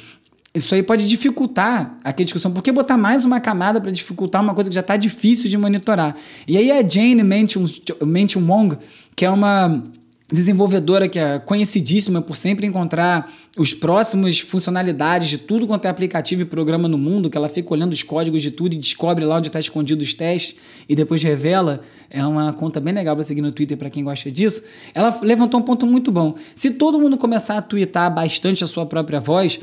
[0.55, 2.51] isso aí pode dificultar a discussão.
[2.51, 5.57] Por que botar mais uma camada para dificultar uma coisa que já está difícil de
[5.57, 6.15] monitorar?
[6.47, 8.77] E aí a Jane Mention Wong,
[9.15, 9.83] que é uma
[10.31, 16.41] desenvolvedora que é conhecidíssima por sempre encontrar os próximos funcionalidades de tudo quanto é aplicativo
[16.41, 19.37] e programa no mundo, que ela fica olhando os códigos de tudo e descobre lá
[19.37, 20.55] onde está escondido os testes
[20.89, 21.81] e depois revela.
[22.09, 24.63] É uma conta bem legal para seguir no Twitter para quem gosta disso.
[24.93, 26.35] Ela levantou um ponto muito bom.
[26.55, 29.59] Se todo mundo começar a twittar bastante a sua própria voz,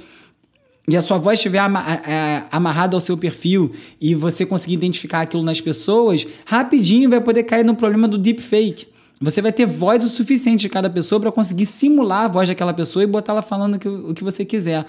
[0.89, 1.61] e a sua voz estiver
[2.51, 7.65] amarrada ao seu perfil e você conseguir identificar aquilo nas pessoas, rapidinho vai poder cair
[7.65, 8.89] no problema do deepfake.
[9.21, 12.75] Você vai ter voz o suficiente de cada pessoa para conseguir simular a voz daquela
[12.75, 14.85] pessoa e botar ela falando o que você quiser.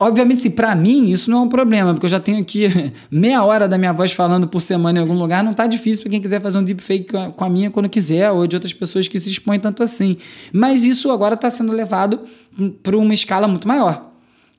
[0.00, 2.68] Obviamente, se para mim isso não é um problema, porque eu já tenho aqui
[3.10, 6.10] meia hora da minha voz falando por semana em algum lugar, não tá difícil para
[6.10, 7.06] quem quiser fazer um deepfake
[7.36, 10.16] com a minha quando quiser, ou de outras pessoas que se expõem tanto assim.
[10.52, 12.20] Mas isso agora está sendo levado
[12.82, 14.07] para uma escala muito maior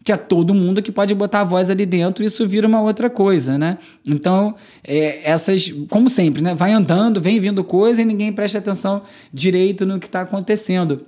[0.03, 2.81] que é todo mundo que pode botar a voz ali dentro e isso vira uma
[2.81, 3.77] outra coisa, né?
[4.07, 6.55] Então, é, essas, como sempre, né?
[6.55, 11.05] Vai andando, vem vindo coisa e ninguém presta atenção direito no que está acontecendo.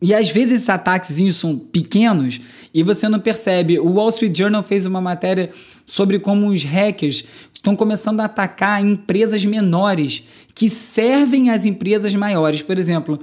[0.00, 2.40] E às vezes esses ataques são pequenos
[2.72, 3.78] e você não percebe.
[3.80, 5.50] O Wall Street Journal fez uma matéria
[5.84, 10.22] sobre como os hackers estão começando a atacar empresas menores
[10.54, 12.62] que servem as empresas maiores.
[12.62, 13.18] Por exemplo,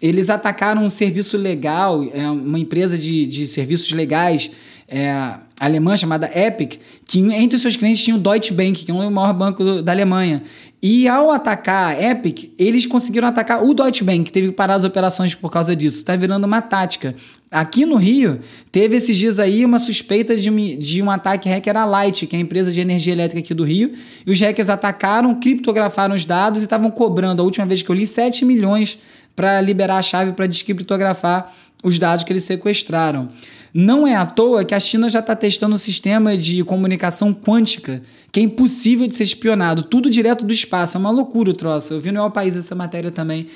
[0.00, 4.50] eles atacaram um serviço legal, é, uma empresa de, de serviços legais
[4.88, 8.94] é, alemã chamada Epic, que entre os seus clientes tinha o Deutsche Bank, que é
[8.94, 10.42] o maior banco do, da Alemanha.
[10.82, 14.74] E ao atacar a Epic, eles conseguiram atacar o Deutsche Bank, que teve que parar
[14.74, 15.98] as operações por causa disso.
[15.98, 17.14] Está virando uma tática.
[17.50, 21.84] Aqui no Rio, teve esses dias aí uma suspeita de, de um ataque hacker à
[21.84, 23.92] Light, que é a empresa de energia elétrica aqui do Rio.
[24.26, 27.94] E os hackers atacaram, criptografaram os dados e estavam cobrando, a última vez que eu
[27.94, 28.98] li, 7 milhões
[29.36, 33.28] para liberar a chave para descriptografar os dados que eles sequestraram.
[33.72, 38.02] Não é à toa que a China já está testando um sistema de comunicação quântica
[38.32, 40.96] que é impossível de ser espionado, tudo direto do espaço.
[40.96, 41.92] É uma loucura o troço.
[41.92, 43.48] Eu vi no El País essa matéria também.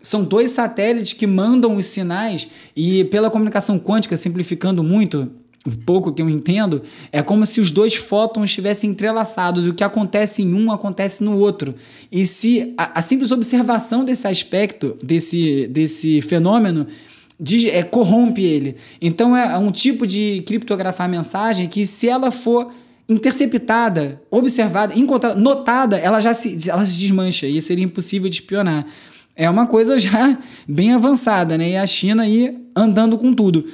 [0.00, 5.30] São dois satélites que mandam os sinais e, pela comunicação quântica, simplificando muito,
[5.72, 9.66] pouco que eu entendo, é como se os dois fótons estivessem entrelaçados.
[9.66, 11.74] O que acontece em um acontece no outro.
[12.10, 16.86] E se a, a simples observação desse aspecto, desse, desse fenômeno,
[17.38, 18.76] de, é, corrompe ele.
[19.00, 22.70] Então é um tipo de criptografar mensagem que, se ela for
[23.08, 28.84] interceptada, observada, encontrada, notada, ela já se, ela se desmancha e seria impossível de espionar.
[29.34, 31.70] É uma coisa já bem avançada, né?
[31.70, 33.64] E a China aí andando com tudo.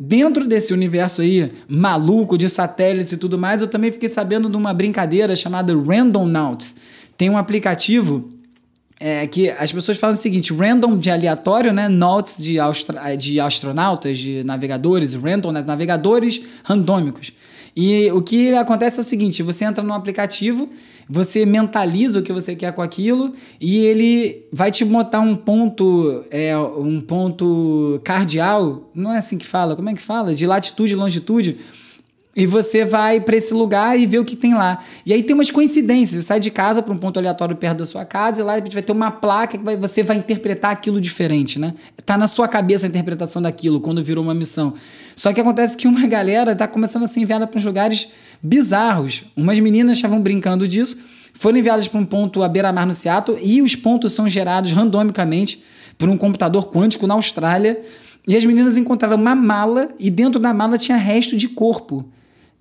[0.00, 4.56] Dentro desse universo aí maluco de satélites e tudo mais, eu também fiquei sabendo de
[4.56, 6.76] uma brincadeira chamada Random Nauts.
[7.16, 8.32] Tem um aplicativo
[9.00, 11.88] é, que as pessoas falam o seguinte: random de aleatório, né?
[11.88, 12.58] Nauts de,
[13.18, 15.64] de astronautas, de navegadores, random, né?
[15.66, 17.32] navegadores randômicos.
[17.80, 20.68] E o que acontece é o seguinte: você entra no aplicativo,
[21.08, 26.24] você mentaliza o que você quer com aquilo e ele vai te botar um ponto,
[26.28, 30.34] é, um ponto cardial, não é assim que fala, como é que fala?
[30.34, 31.56] De latitude e longitude.
[32.38, 34.78] E você vai para esse lugar e vê o que tem lá.
[35.04, 36.22] E aí tem umas coincidências.
[36.22, 38.80] Você sai de casa para um ponto aleatório perto da sua casa e lá vai
[38.80, 41.74] ter uma placa que você vai interpretar aquilo diferente, né?
[42.06, 44.72] Tá na sua cabeça a interpretação daquilo quando virou uma missão.
[45.16, 48.06] Só que acontece que uma galera tá começando a ser enviada para uns lugares
[48.40, 49.24] bizarros.
[49.36, 50.96] Umas meninas estavam brincando disso,
[51.34, 55.60] foram enviadas para um ponto à beira-mar no Seattle e os pontos são gerados randomicamente
[55.98, 57.80] por um computador quântico na Austrália.
[58.28, 62.08] E as meninas encontraram uma mala e dentro da mala tinha resto de corpo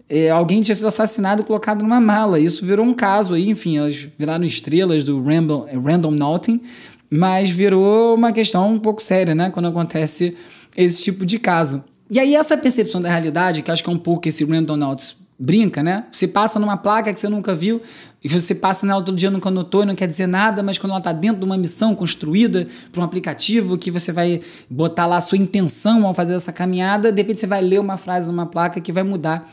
[0.10, 2.40] é, alguém tinha sido assassinado e colocado numa mala.
[2.40, 6.62] Isso virou um caso aí, enfim, elas viraram estrelas do random, random Naughting,
[7.10, 9.50] mas virou uma questão um pouco séria, né?
[9.50, 10.36] Quando acontece
[10.76, 11.84] esse tipo de caso.
[12.10, 15.16] E aí, essa percepção da realidade, que acho que é um pouco esse Random Naughts
[15.38, 16.06] brinca, né?
[16.10, 17.82] Você passa numa placa que você nunca viu,
[18.24, 20.92] e você passa nela todo dia, nunca notou, e não quer dizer nada, mas quando
[20.92, 24.40] ela está dentro de uma missão construída para um aplicativo que você vai
[24.70, 27.98] botar lá a sua intenção ao fazer essa caminhada, de repente você vai ler uma
[27.98, 29.52] frase numa placa que vai mudar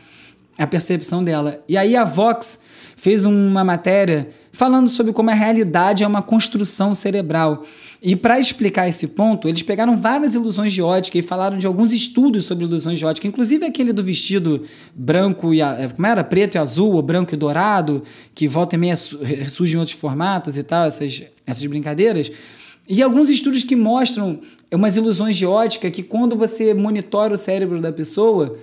[0.59, 1.63] a percepção dela.
[1.69, 2.59] E aí a Vox
[2.97, 7.65] fez uma matéria falando sobre como a realidade é uma construção cerebral.
[8.01, 11.93] E para explicar esse ponto, eles pegaram várias ilusões de ótica e falaram de alguns
[11.93, 14.63] estudos sobre ilusões de ótica, inclusive aquele do vestido
[14.95, 18.03] branco e é, como era preto e azul, ou branco e dourado,
[18.35, 22.31] que volta e meia surge em outros formatos e tal, essas, essas brincadeiras.
[22.89, 24.39] E alguns estudos que mostram
[24.71, 28.57] umas ilusões de ótica que quando você monitora o cérebro da pessoa,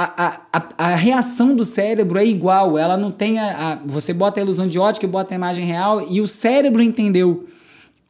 [0.00, 4.38] a, a, a, reação do cérebro é igual, ela não tem a, a, Você bota
[4.38, 7.48] a ilusão de ótica e bota a imagem real e o cérebro entendeu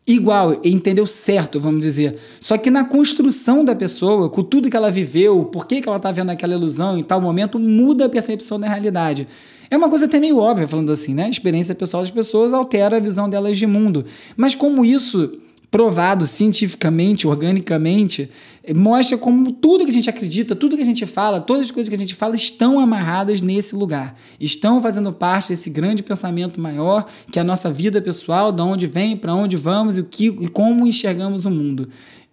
[0.07, 2.19] igual, entendeu certo, vamos dizer.
[2.41, 5.97] Só que na construção da pessoa, com tudo que ela viveu, por que, que ela
[5.97, 9.27] está vendo aquela ilusão em tal momento, muda a percepção da realidade.
[9.71, 11.25] É uma coisa até meio óbvia, falando assim, né?
[11.25, 14.05] A experiência pessoal das pessoas altera a visão delas de mundo.
[14.37, 15.39] Mas como isso
[15.71, 18.31] provado cientificamente, organicamente,
[18.75, 21.89] mostra como tudo que a gente acredita, tudo que a gente fala, todas as coisas
[21.89, 24.15] que a gente fala estão amarradas nesse lugar.
[24.41, 28.87] Estão fazendo parte desse grande pensamento maior que é a nossa vida pessoal, de onde
[28.87, 31.89] vem, para onde vamos e, o que, e como enxergamos o mundo.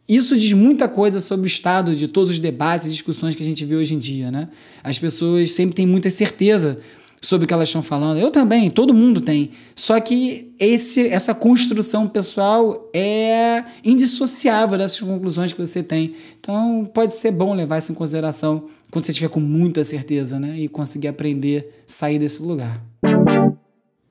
[0.08, 3.46] Isso diz muita coisa sobre o estado de todos os debates e discussões que a
[3.46, 4.50] gente vê hoje em dia, né?
[4.84, 6.78] As pessoas sempre têm muita certeza
[7.22, 8.20] sobre o que elas estão falando.
[8.20, 9.52] Eu também, todo mundo tem.
[9.76, 16.14] Só que esse, essa construção pessoal é indissociável dessas conclusões que você tem.
[16.40, 20.60] Então pode ser bom levar isso em consideração quando você estiver com muita certeza, né?
[20.60, 22.82] E conseguir aprender sair desse lugar.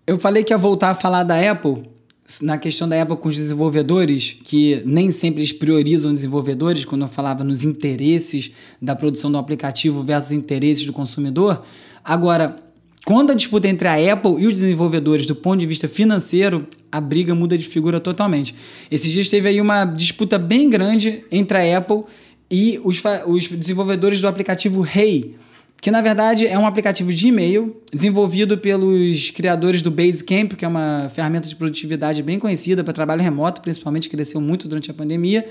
[0.06, 1.82] Eu falei que ia voltar a falar da Apple
[2.40, 7.08] na questão da Apple com os desenvolvedores, que nem sempre eles priorizam desenvolvedores, quando eu
[7.08, 11.62] falava nos interesses da produção do aplicativo versus interesses do consumidor.
[12.02, 12.56] Agora,
[13.04, 17.00] quando a disputa entre a Apple e os desenvolvedores do ponto de vista financeiro, a
[17.00, 18.54] briga muda de figura totalmente.
[18.90, 22.04] Esses dias teve aí uma disputa bem grande entre a Apple
[22.50, 25.36] e os, os desenvolvedores do aplicativo Hey,
[25.82, 30.68] que na verdade é um aplicativo de e-mail desenvolvido pelos criadores do Basecamp, que é
[30.68, 35.44] uma ferramenta de produtividade bem conhecida para trabalho remoto, principalmente cresceu muito durante a pandemia.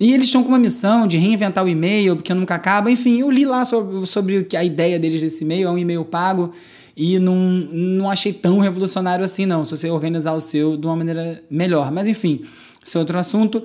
[0.00, 2.90] E eles estão com uma missão de reinventar o e-mail, porque nunca acaba.
[2.90, 6.52] Enfim, eu li lá sobre, sobre a ideia deles desse e-mail, é um e-mail pago
[6.96, 10.96] e não, não achei tão revolucionário assim, não, se você organizar o seu de uma
[10.96, 11.90] maneira melhor.
[11.90, 12.42] Mas enfim,
[12.84, 13.62] esse é outro assunto.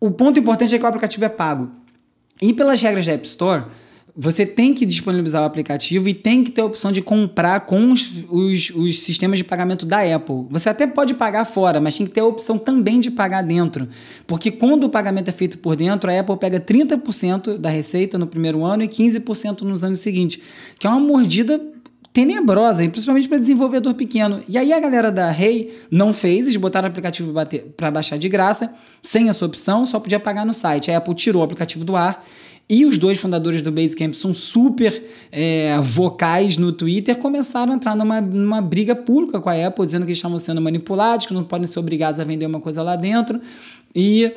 [0.00, 1.70] O ponto importante é que o aplicativo é pago.
[2.40, 3.64] E pelas regras da App Store,
[4.20, 7.92] você tem que disponibilizar o aplicativo e tem que ter a opção de comprar com
[7.92, 10.44] os, os, os, sistemas de pagamento da Apple.
[10.50, 13.88] Você até pode pagar fora, mas tem que ter a opção também de pagar dentro.
[14.26, 18.26] Porque quando o pagamento é feito por dentro, a Apple pega 30% da receita no
[18.26, 20.42] primeiro ano e 15% nos anos seguintes,
[20.80, 21.60] que é uma mordida
[22.12, 24.42] tenebrosa, principalmente para desenvolvedor pequeno.
[24.48, 27.32] E aí a galera da Rei não fez, eles botaram o aplicativo
[27.76, 30.90] para baixar de graça, sem essa opção, só podia pagar no site.
[30.90, 32.24] A Apple tirou o aplicativo do ar
[32.70, 35.02] e os dois fundadores do Basecamp são super
[35.32, 40.02] é, vocais no Twitter, começaram a entrar numa, numa briga pública com a Apple, dizendo
[40.04, 42.94] que eles estavam sendo manipulados, que não podem ser obrigados a vender uma coisa lá
[42.94, 43.40] dentro.
[43.94, 44.30] E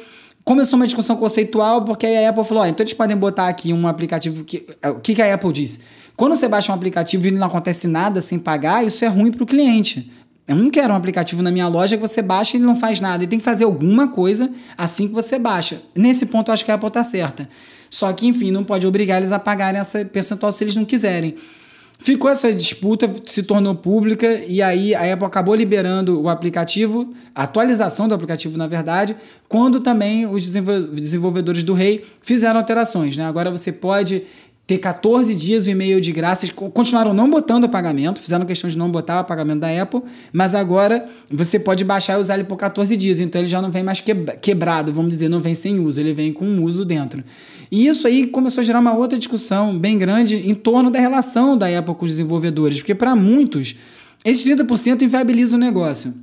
[0.46, 3.86] começou uma discussão conceitual, porque a Apple falou: oh, então eles podem botar aqui um
[3.86, 4.46] aplicativo.
[4.46, 5.80] Que, o que, que a Apple disse?
[6.16, 9.44] Quando você baixa um aplicativo e não acontece nada sem pagar, isso é ruim para
[9.44, 10.10] o cliente.
[10.48, 13.02] Eu não quero um aplicativo na minha loja que você baixa e ele não faz
[13.02, 13.24] nada.
[13.24, 15.82] Ele tem que fazer alguma coisa assim que você baixa.
[15.96, 17.48] Nesse ponto, eu acho que a Apple está certa.
[17.92, 21.36] Só que, enfim, não pode obrigar eles a pagarem essa percentual se eles não quiserem.
[22.00, 27.44] Ficou essa disputa, se tornou pública e aí a Apple acabou liberando o aplicativo, a
[27.44, 29.16] atualização do aplicativo, na verdade,
[29.48, 30.52] quando também os
[30.94, 33.16] desenvolvedores do Rei fizeram alterações.
[33.16, 33.24] Né?
[33.24, 34.24] Agora você pode
[34.68, 36.48] ter 14 dias e meio de graça.
[36.54, 40.02] Continuaram não botando o pagamento, fizeram questão de não botar o pagamento da Apple,
[40.32, 43.20] mas agora você pode baixar e usar ele por 14 dias.
[43.20, 44.02] Então ele já não vem mais
[44.42, 47.24] quebrado, vamos dizer, não vem sem uso, ele vem com um uso dentro.
[47.72, 51.58] E isso aí começou a gerar uma outra discussão bem grande em torno da relação
[51.58, 53.76] da Apple com os desenvolvedores, porque para muitos,
[54.24, 56.14] esse 30% inviabiliza o negócio.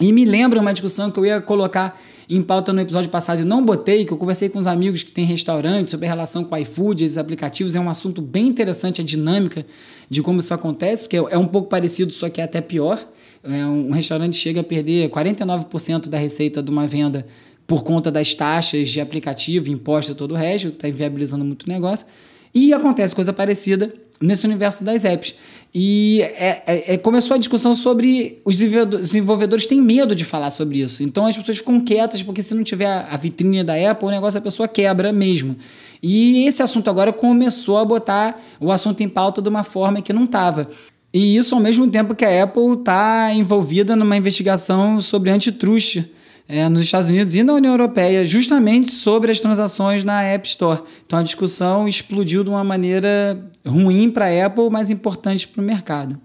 [0.00, 1.98] E me lembra uma discussão que eu ia colocar
[2.36, 5.10] em pauta no episódio passado e não botei, que eu conversei com os amigos que
[5.10, 7.76] têm restaurante sobre a relação com o iFood, esses aplicativos.
[7.76, 9.66] É um assunto bem interessante, a dinâmica
[10.08, 12.98] de como isso acontece, porque é um pouco parecido, só que é até pior.
[13.44, 17.26] É, um restaurante chega a perder 49% da receita de uma venda
[17.66, 21.68] por conta das taxas de aplicativo, imposto todo o resto, que está inviabilizando muito o
[21.68, 22.06] negócio.
[22.54, 25.34] E acontece coisa parecida nesse universo das apps.
[25.74, 30.80] E é, é, é, começou a discussão sobre os desenvolvedores têm medo de falar sobre
[30.80, 31.02] isso.
[31.02, 34.38] Então as pessoas ficam quietas, porque se não tiver a vitrine da Apple, o negócio
[34.38, 35.56] a pessoa quebra mesmo.
[36.02, 40.12] E esse assunto agora começou a botar o assunto em pauta de uma forma que
[40.12, 40.68] não estava.
[41.12, 46.10] E isso ao mesmo tempo que a Apple está envolvida numa investigação sobre antitruste
[46.52, 50.82] é, nos Estados Unidos e na União Europeia, justamente sobre as transações na App Store.
[51.06, 55.64] Então a discussão explodiu de uma maneira ruim para a Apple, mas importante para o
[55.64, 56.20] mercado.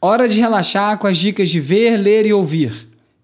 [0.00, 2.72] Hora de relaxar com as dicas de ver, ler e ouvir.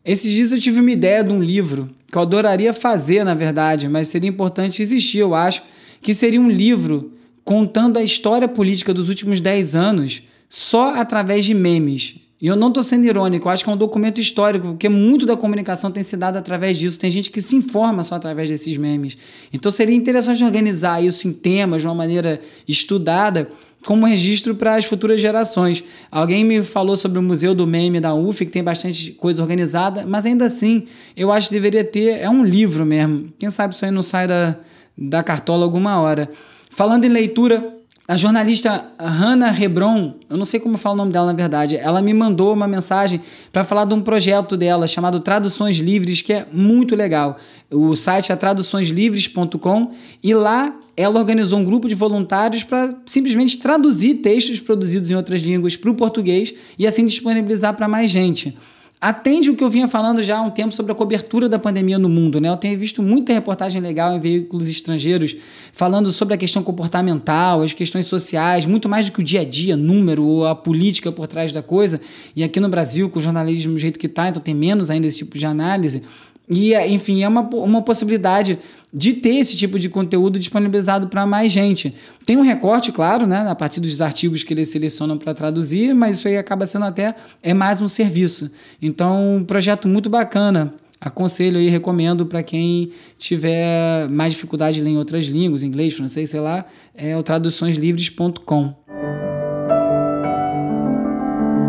[0.04, 3.88] Esses dias eu tive uma ideia de um livro que eu adoraria fazer, na verdade,
[3.88, 5.62] mas seria importante existir, eu acho,
[6.00, 7.12] que seria um livro
[7.44, 12.27] contando a história política dos últimos 10 anos só através de memes.
[12.40, 15.36] E eu não estou sendo irônico, acho que é um documento histórico, porque muito da
[15.36, 16.98] comunicação tem se dado através disso.
[16.98, 19.18] Tem gente que se informa só através desses memes.
[19.52, 23.48] Então seria interessante organizar isso em temas de uma maneira estudada,
[23.84, 25.82] como registro para as futuras gerações.
[26.12, 30.04] Alguém me falou sobre o Museu do Meme da UF, que tem bastante coisa organizada,
[30.06, 30.86] mas ainda assim,
[31.16, 32.20] eu acho que deveria ter.
[32.20, 33.32] É um livro mesmo.
[33.36, 34.56] Quem sabe isso aí não sai da,
[34.96, 36.30] da cartola alguma hora.
[36.70, 37.77] Falando em leitura,
[38.08, 42.00] a jornalista Hannah Hebron, eu não sei como falar o nome dela na verdade, ela
[42.00, 43.20] me mandou uma mensagem
[43.52, 47.36] para falar de um projeto dela chamado Traduções Livres, que é muito legal.
[47.70, 49.90] O site é traduçõeslivres.com
[50.22, 55.42] e lá ela organizou um grupo de voluntários para simplesmente traduzir textos produzidos em outras
[55.42, 58.56] línguas para o português e assim disponibilizar para mais gente
[59.00, 61.98] atende o que eu vinha falando já há um tempo sobre a cobertura da pandemia
[61.98, 62.40] no mundo.
[62.40, 62.48] Né?
[62.48, 65.36] Eu tenho visto muita reportagem legal em veículos estrangeiros
[65.72, 69.44] falando sobre a questão comportamental, as questões sociais, muito mais do que o dia a
[69.44, 72.00] dia, número ou a política por trás da coisa.
[72.34, 75.06] E aqui no Brasil, com o jornalismo do jeito que está, então tem menos ainda
[75.06, 76.02] esse tipo de análise.
[76.50, 78.58] E, enfim, é uma, uma possibilidade
[78.92, 81.94] de ter esse tipo de conteúdo disponibilizado para mais gente.
[82.24, 86.18] Tem um recorte, claro, né, a partir dos artigos que eles selecionam para traduzir, mas
[86.18, 88.50] isso aí acaba sendo até é mais um serviço.
[88.80, 90.74] Então, um projeto muito bacana.
[91.00, 96.64] Aconselho e recomendo para quem tiver mais dificuldade em outras línguas, inglês, francês, sei lá,
[96.92, 98.74] é o traduçõeslivres.com.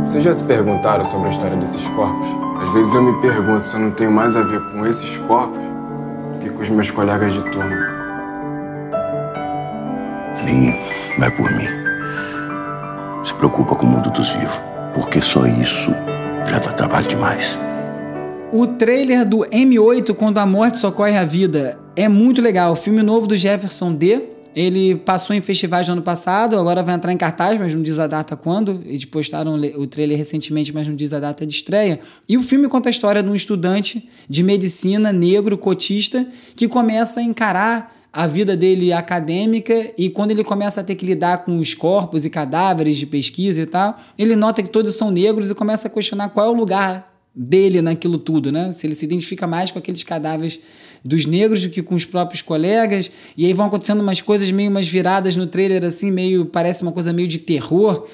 [0.04, 2.26] Vocês já se perguntaram sobre a história desses corpos?
[2.64, 5.69] Às vezes eu me pergunto se eu não tenho mais a ver com esses corpos
[6.40, 7.88] que com os meus colegas de turma.
[10.46, 10.76] Nem
[11.18, 11.68] vai por mim.
[13.24, 14.62] Se preocupa com o mundo dos vivos,
[14.94, 15.92] porque só isso
[16.46, 17.58] já dá trabalho demais.
[18.52, 22.72] O trailer do M8 Quando a Morte Socorre a Vida é muito legal.
[22.72, 24.24] O filme novo do Jefferson D.
[24.56, 28.00] Ele passou em festivais no ano passado, agora vai entrar em cartaz, mas não diz
[28.00, 28.82] a data quando.
[28.86, 32.00] Eles postaram o trailer recentemente, mas não diz a data de estreia.
[32.28, 37.20] E o filme conta a história de um estudante de medicina negro, cotista, que começa
[37.20, 41.60] a encarar a vida dele acadêmica e quando ele começa a ter que lidar com
[41.60, 45.56] os corpos e cadáveres de pesquisa e tal, ele nota que todos são negros e
[45.56, 48.72] começa a questionar qual é o lugar dele naquilo tudo, né?
[48.72, 50.60] Se ele se identifica mais com aqueles cadáveres
[51.04, 53.12] dos negros do que com os próprios colegas.
[53.38, 56.46] E aí vão acontecendo umas coisas meio umas viradas no trailer, assim, meio.
[56.46, 58.08] parece uma coisa meio de terror.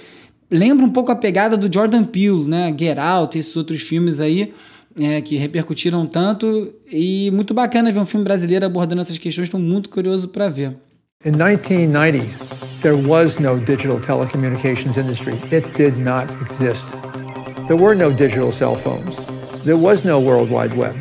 [0.49, 2.73] Lembra um pouco a pegada do Jordan Peele, né?
[2.77, 4.53] Get Out, esses outros filmes aí.
[4.97, 9.59] É, que repercutiram tanto e muito bacana ver um filme brasileiro abordando essas questões, estou
[9.59, 10.77] muito curioso para ver.
[11.25, 12.23] In 1990,
[12.81, 15.33] there was no digital telecommunications industry.
[15.51, 16.87] It did not exist.
[17.67, 19.25] There were no digital cell phones.
[19.63, 20.95] There was no World Wide Web.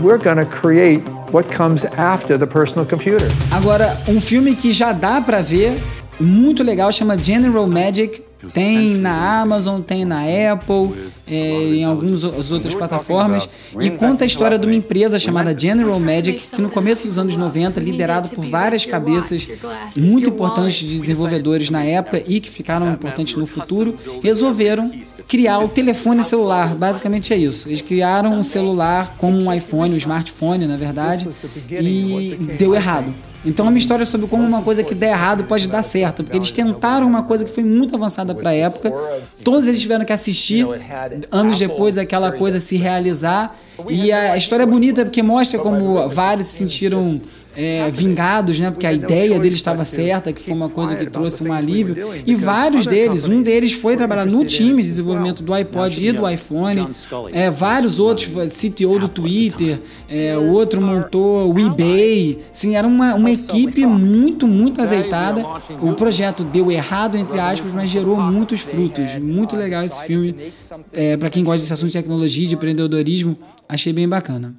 [0.00, 1.00] We're going to create
[1.30, 3.28] what comes after the personal computer.
[3.52, 5.78] Agora, um filme que já dá para ver,
[6.18, 8.27] muito legal, chama General Magic.
[8.52, 10.20] Tem na Amazon, tem na
[10.52, 10.94] Apple,
[11.26, 13.48] é, em algumas outras plataformas,
[13.80, 17.36] e conta a história de uma empresa chamada General Magic, que no começo dos anos
[17.36, 19.48] 90, liderado por várias cabeças
[19.96, 24.90] muito importantes de desenvolvedores na época e que ficaram importantes no futuro, resolveram
[25.26, 26.74] criar o telefone celular.
[26.74, 27.68] Basicamente é isso.
[27.68, 31.28] Eles criaram um celular como um iPhone, um smartphone, na verdade,
[31.68, 33.12] e deu errado
[33.44, 36.36] Então é uma história sobre como uma coisa que der errado pode dar certo, porque
[36.36, 38.90] eles tentaram uma coisa que foi muito avançada para a época.
[39.44, 40.66] Todos eles tiveram que assistir
[41.30, 43.56] anos depois aquela coisa se realizar.
[43.88, 47.20] E a história é bonita porque mostra como vários se sentiram
[47.60, 48.70] é, vingados, né?
[48.70, 51.96] Porque a ideia deles estava certa, que foi uma coisa que trouxe um alívio.
[52.24, 56.28] E vários deles, um deles foi trabalhar no time de desenvolvimento do iPod e do
[56.28, 56.88] iPhone.
[57.32, 62.38] É, vários outros, CTO do Twitter, é, o outro montou o eBay.
[62.52, 65.44] Sim, era uma, uma equipe muito, muito azeitada.
[65.82, 69.16] O projeto deu errado, entre aspas, mas gerou muitos frutos.
[69.20, 70.52] Muito legal esse filme.
[70.92, 73.36] É, Para quem gosta desse assunto de tecnologia, de empreendedorismo,
[73.68, 74.54] achei bem bacana.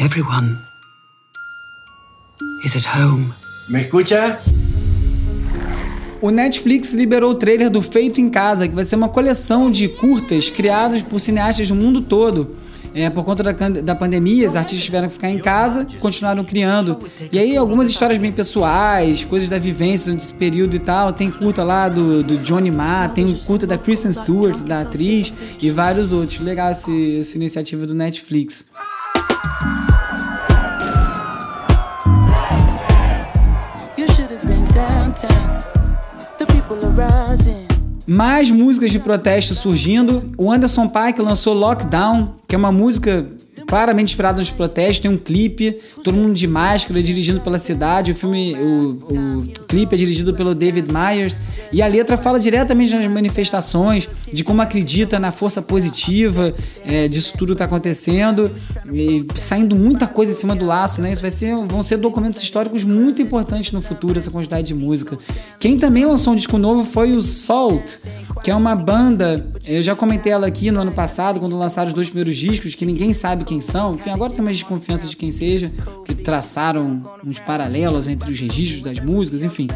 [0.00, 0.73] Everyone
[2.64, 3.32] is at home.
[3.68, 4.38] ¿Me escucha?
[6.20, 9.88] O Netflix liberou o trailer do Feito em Casa, que vai ser uma coleção de
[9.88, 12.56] curtas criados por cineastas do mundo todo.
[12.94, 16.44] É, por conta da, da pandemia, os artistas tiveram que ficar em casa e continuaram
[16.44, 17.00] criando.
[17.32, 21.12] E aí, algumas histórias bem pessoais, coisas da vivência durante esse período e tal.
[21.12, 25.34] Tem curta lá do, do Johnny Ma, tem um curta da Kristen Stewart, da atriz,
[25.60, 26.38] e vários outros.
[26.38, 28.64] Legal esse, essa iniciativa do Netflix.
[38.06, 40.24] Mais músicas de protesto surgindo.
[40.36, 43.26] O Anderson Paak lançou Lockdown, que é uma música
[43.74, 45.00] claramente inspirada nos protestos.
[45.00, 48.12] Tem um clipe, todo mundo de máscara, dirigindo pela cidade.
[48.12, 51.36] O filme, o, o clipe é dirigido pelo David Myers.
[51.72, 56.54] E a letra fala diretamente das manifestações, de como acredita na força positiva
[56.86, 58.52] é, disso tudo tá acontecendo.
[58.92, 61.12] E saindo muita coisa em cima do laço, né?
[61.12, 65.18] Isso vai ser, vão ser documentos históricos muito importantes no futuro, essa quantidade de música.
[65.58, 67.96] Quem também lançou um disco novo foi o Salt,
[68.44, 69.44] que é uma banda.
[69.66, 72.86] Eu já comentei ela aqui no ano passado, quando lançaram os dois primeiros discos, que
[72.86, 73.63] ninguém sabe quem
[73.94, 75.72] Enfim, agora tem mais desconfiança de quem seja,
[76.04, 79.68] que traçaram uns paralelos entre os registros das músicas, enfim.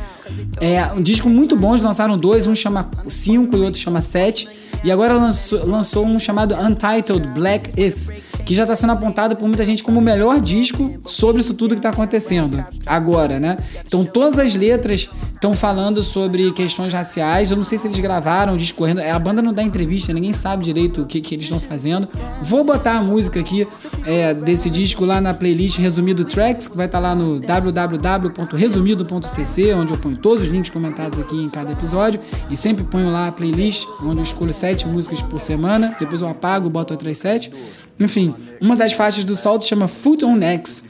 [0.60, 4.48] É um disco muito bom, eles lançaram dois, um chama 5 e outro chama 7.
[4.84, 8.10] E agora lançou, lançou um chamado Untitled Black Is,
[8.44, 11.74] que já está sendo apontado por muita gente como o melhor disco sobre isso tudo
[11.74, 13.58] que está acontecendo agora, né?
[13.86, 15.08] Então todas as letras
[15.38, 17.50] estão falando sobre questões raciais.
[17.50, 19.00] Eu não sei se eles gravaram discorrendo.
[19.00, 22.08] A banda não dá entrevista, ninguém sabe direito o que, que eles estão fazendo.
[22.42, 23.68] Vou botar a música aqui
[24.04, 29.74] é, desse disco lá na playlist Resumido Tracks, que vai estar tá lá no www.resumido.cc,
[29.74, 32.20] onde eu ponho todos os links comentados aqui em cada episódio.
[32.50, 35.96] E sempre ponho lá a playlist, onde eu escolho sete músicas por semana.
[35.98, 37.50] Depois eu apago, boto outras sete.
[37.98, 40.84] Enfim, uma das faixas do salto chama Foot on Necks.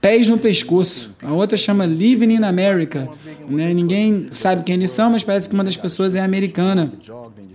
[0.00, 1.14] Pés no pescoço.
[1.22, 3.08] A outra chama Living in America.
[3.48, 3.72] Né?
[3.72, 6.92] Ninguém sabe quem eles são, mas parece que uma das pessoas é americana.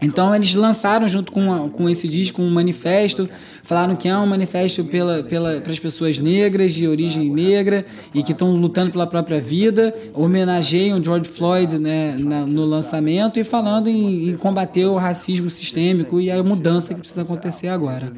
[0.02, 3.30] Então eles lançaram junto com, com esse disco um manifesto,
[3.64, 8.22] falaram que é um manifesto pela, pela, para as pessoas negras, de origem negra, e
[8.22, 13.88] que estão lutando pela própria vida, homenageiam George Floyd né, na, no lançamento e falando
[13.88, 18.12] em, em combater o racismo sistêmico e a mudança que precisa acontecer agora.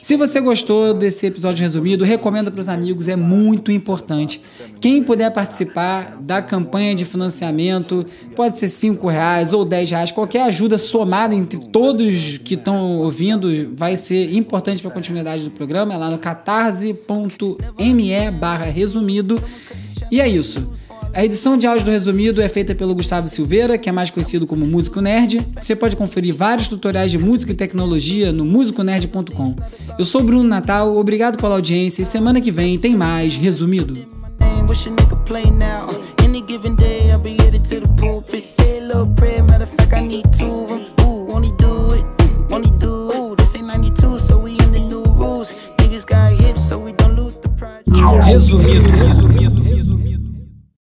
[0.00, 4.42] Se você gostou desse episódio resumido, recomenda para os amigos, é muito importante.
[4.80, 8.04] Quem puder participar da campanha de financiamento,
[8.36, 13.72] pode ser 5 reais ou 10 reais, qualquer ajuda somada entre todos que estão ouvindo
[13.74, 17.02] vai ser importante para a continuidade do programa, é lá no catarse.me
[18.32, 19.42] barra resumido.
[20.10, 20.68] E é isso.
[21.14, 24.46] A edição de áudio do Resumido é feita pelo Gustavo Silveira, que é mais conhecido
[24.46, 25.46] como Músico Nerd.
[25.60, 29.54] Você pode conferir vários tutoriais de música e tecnologia no musiconerd.com.
[29.98, 34.06] Eu sou Bruno Natal, obrigado pela audiência e semana que vem tem mais Resumido.
[48.24, 48.88] Resumido.
[48.88, 50.01] Resumido.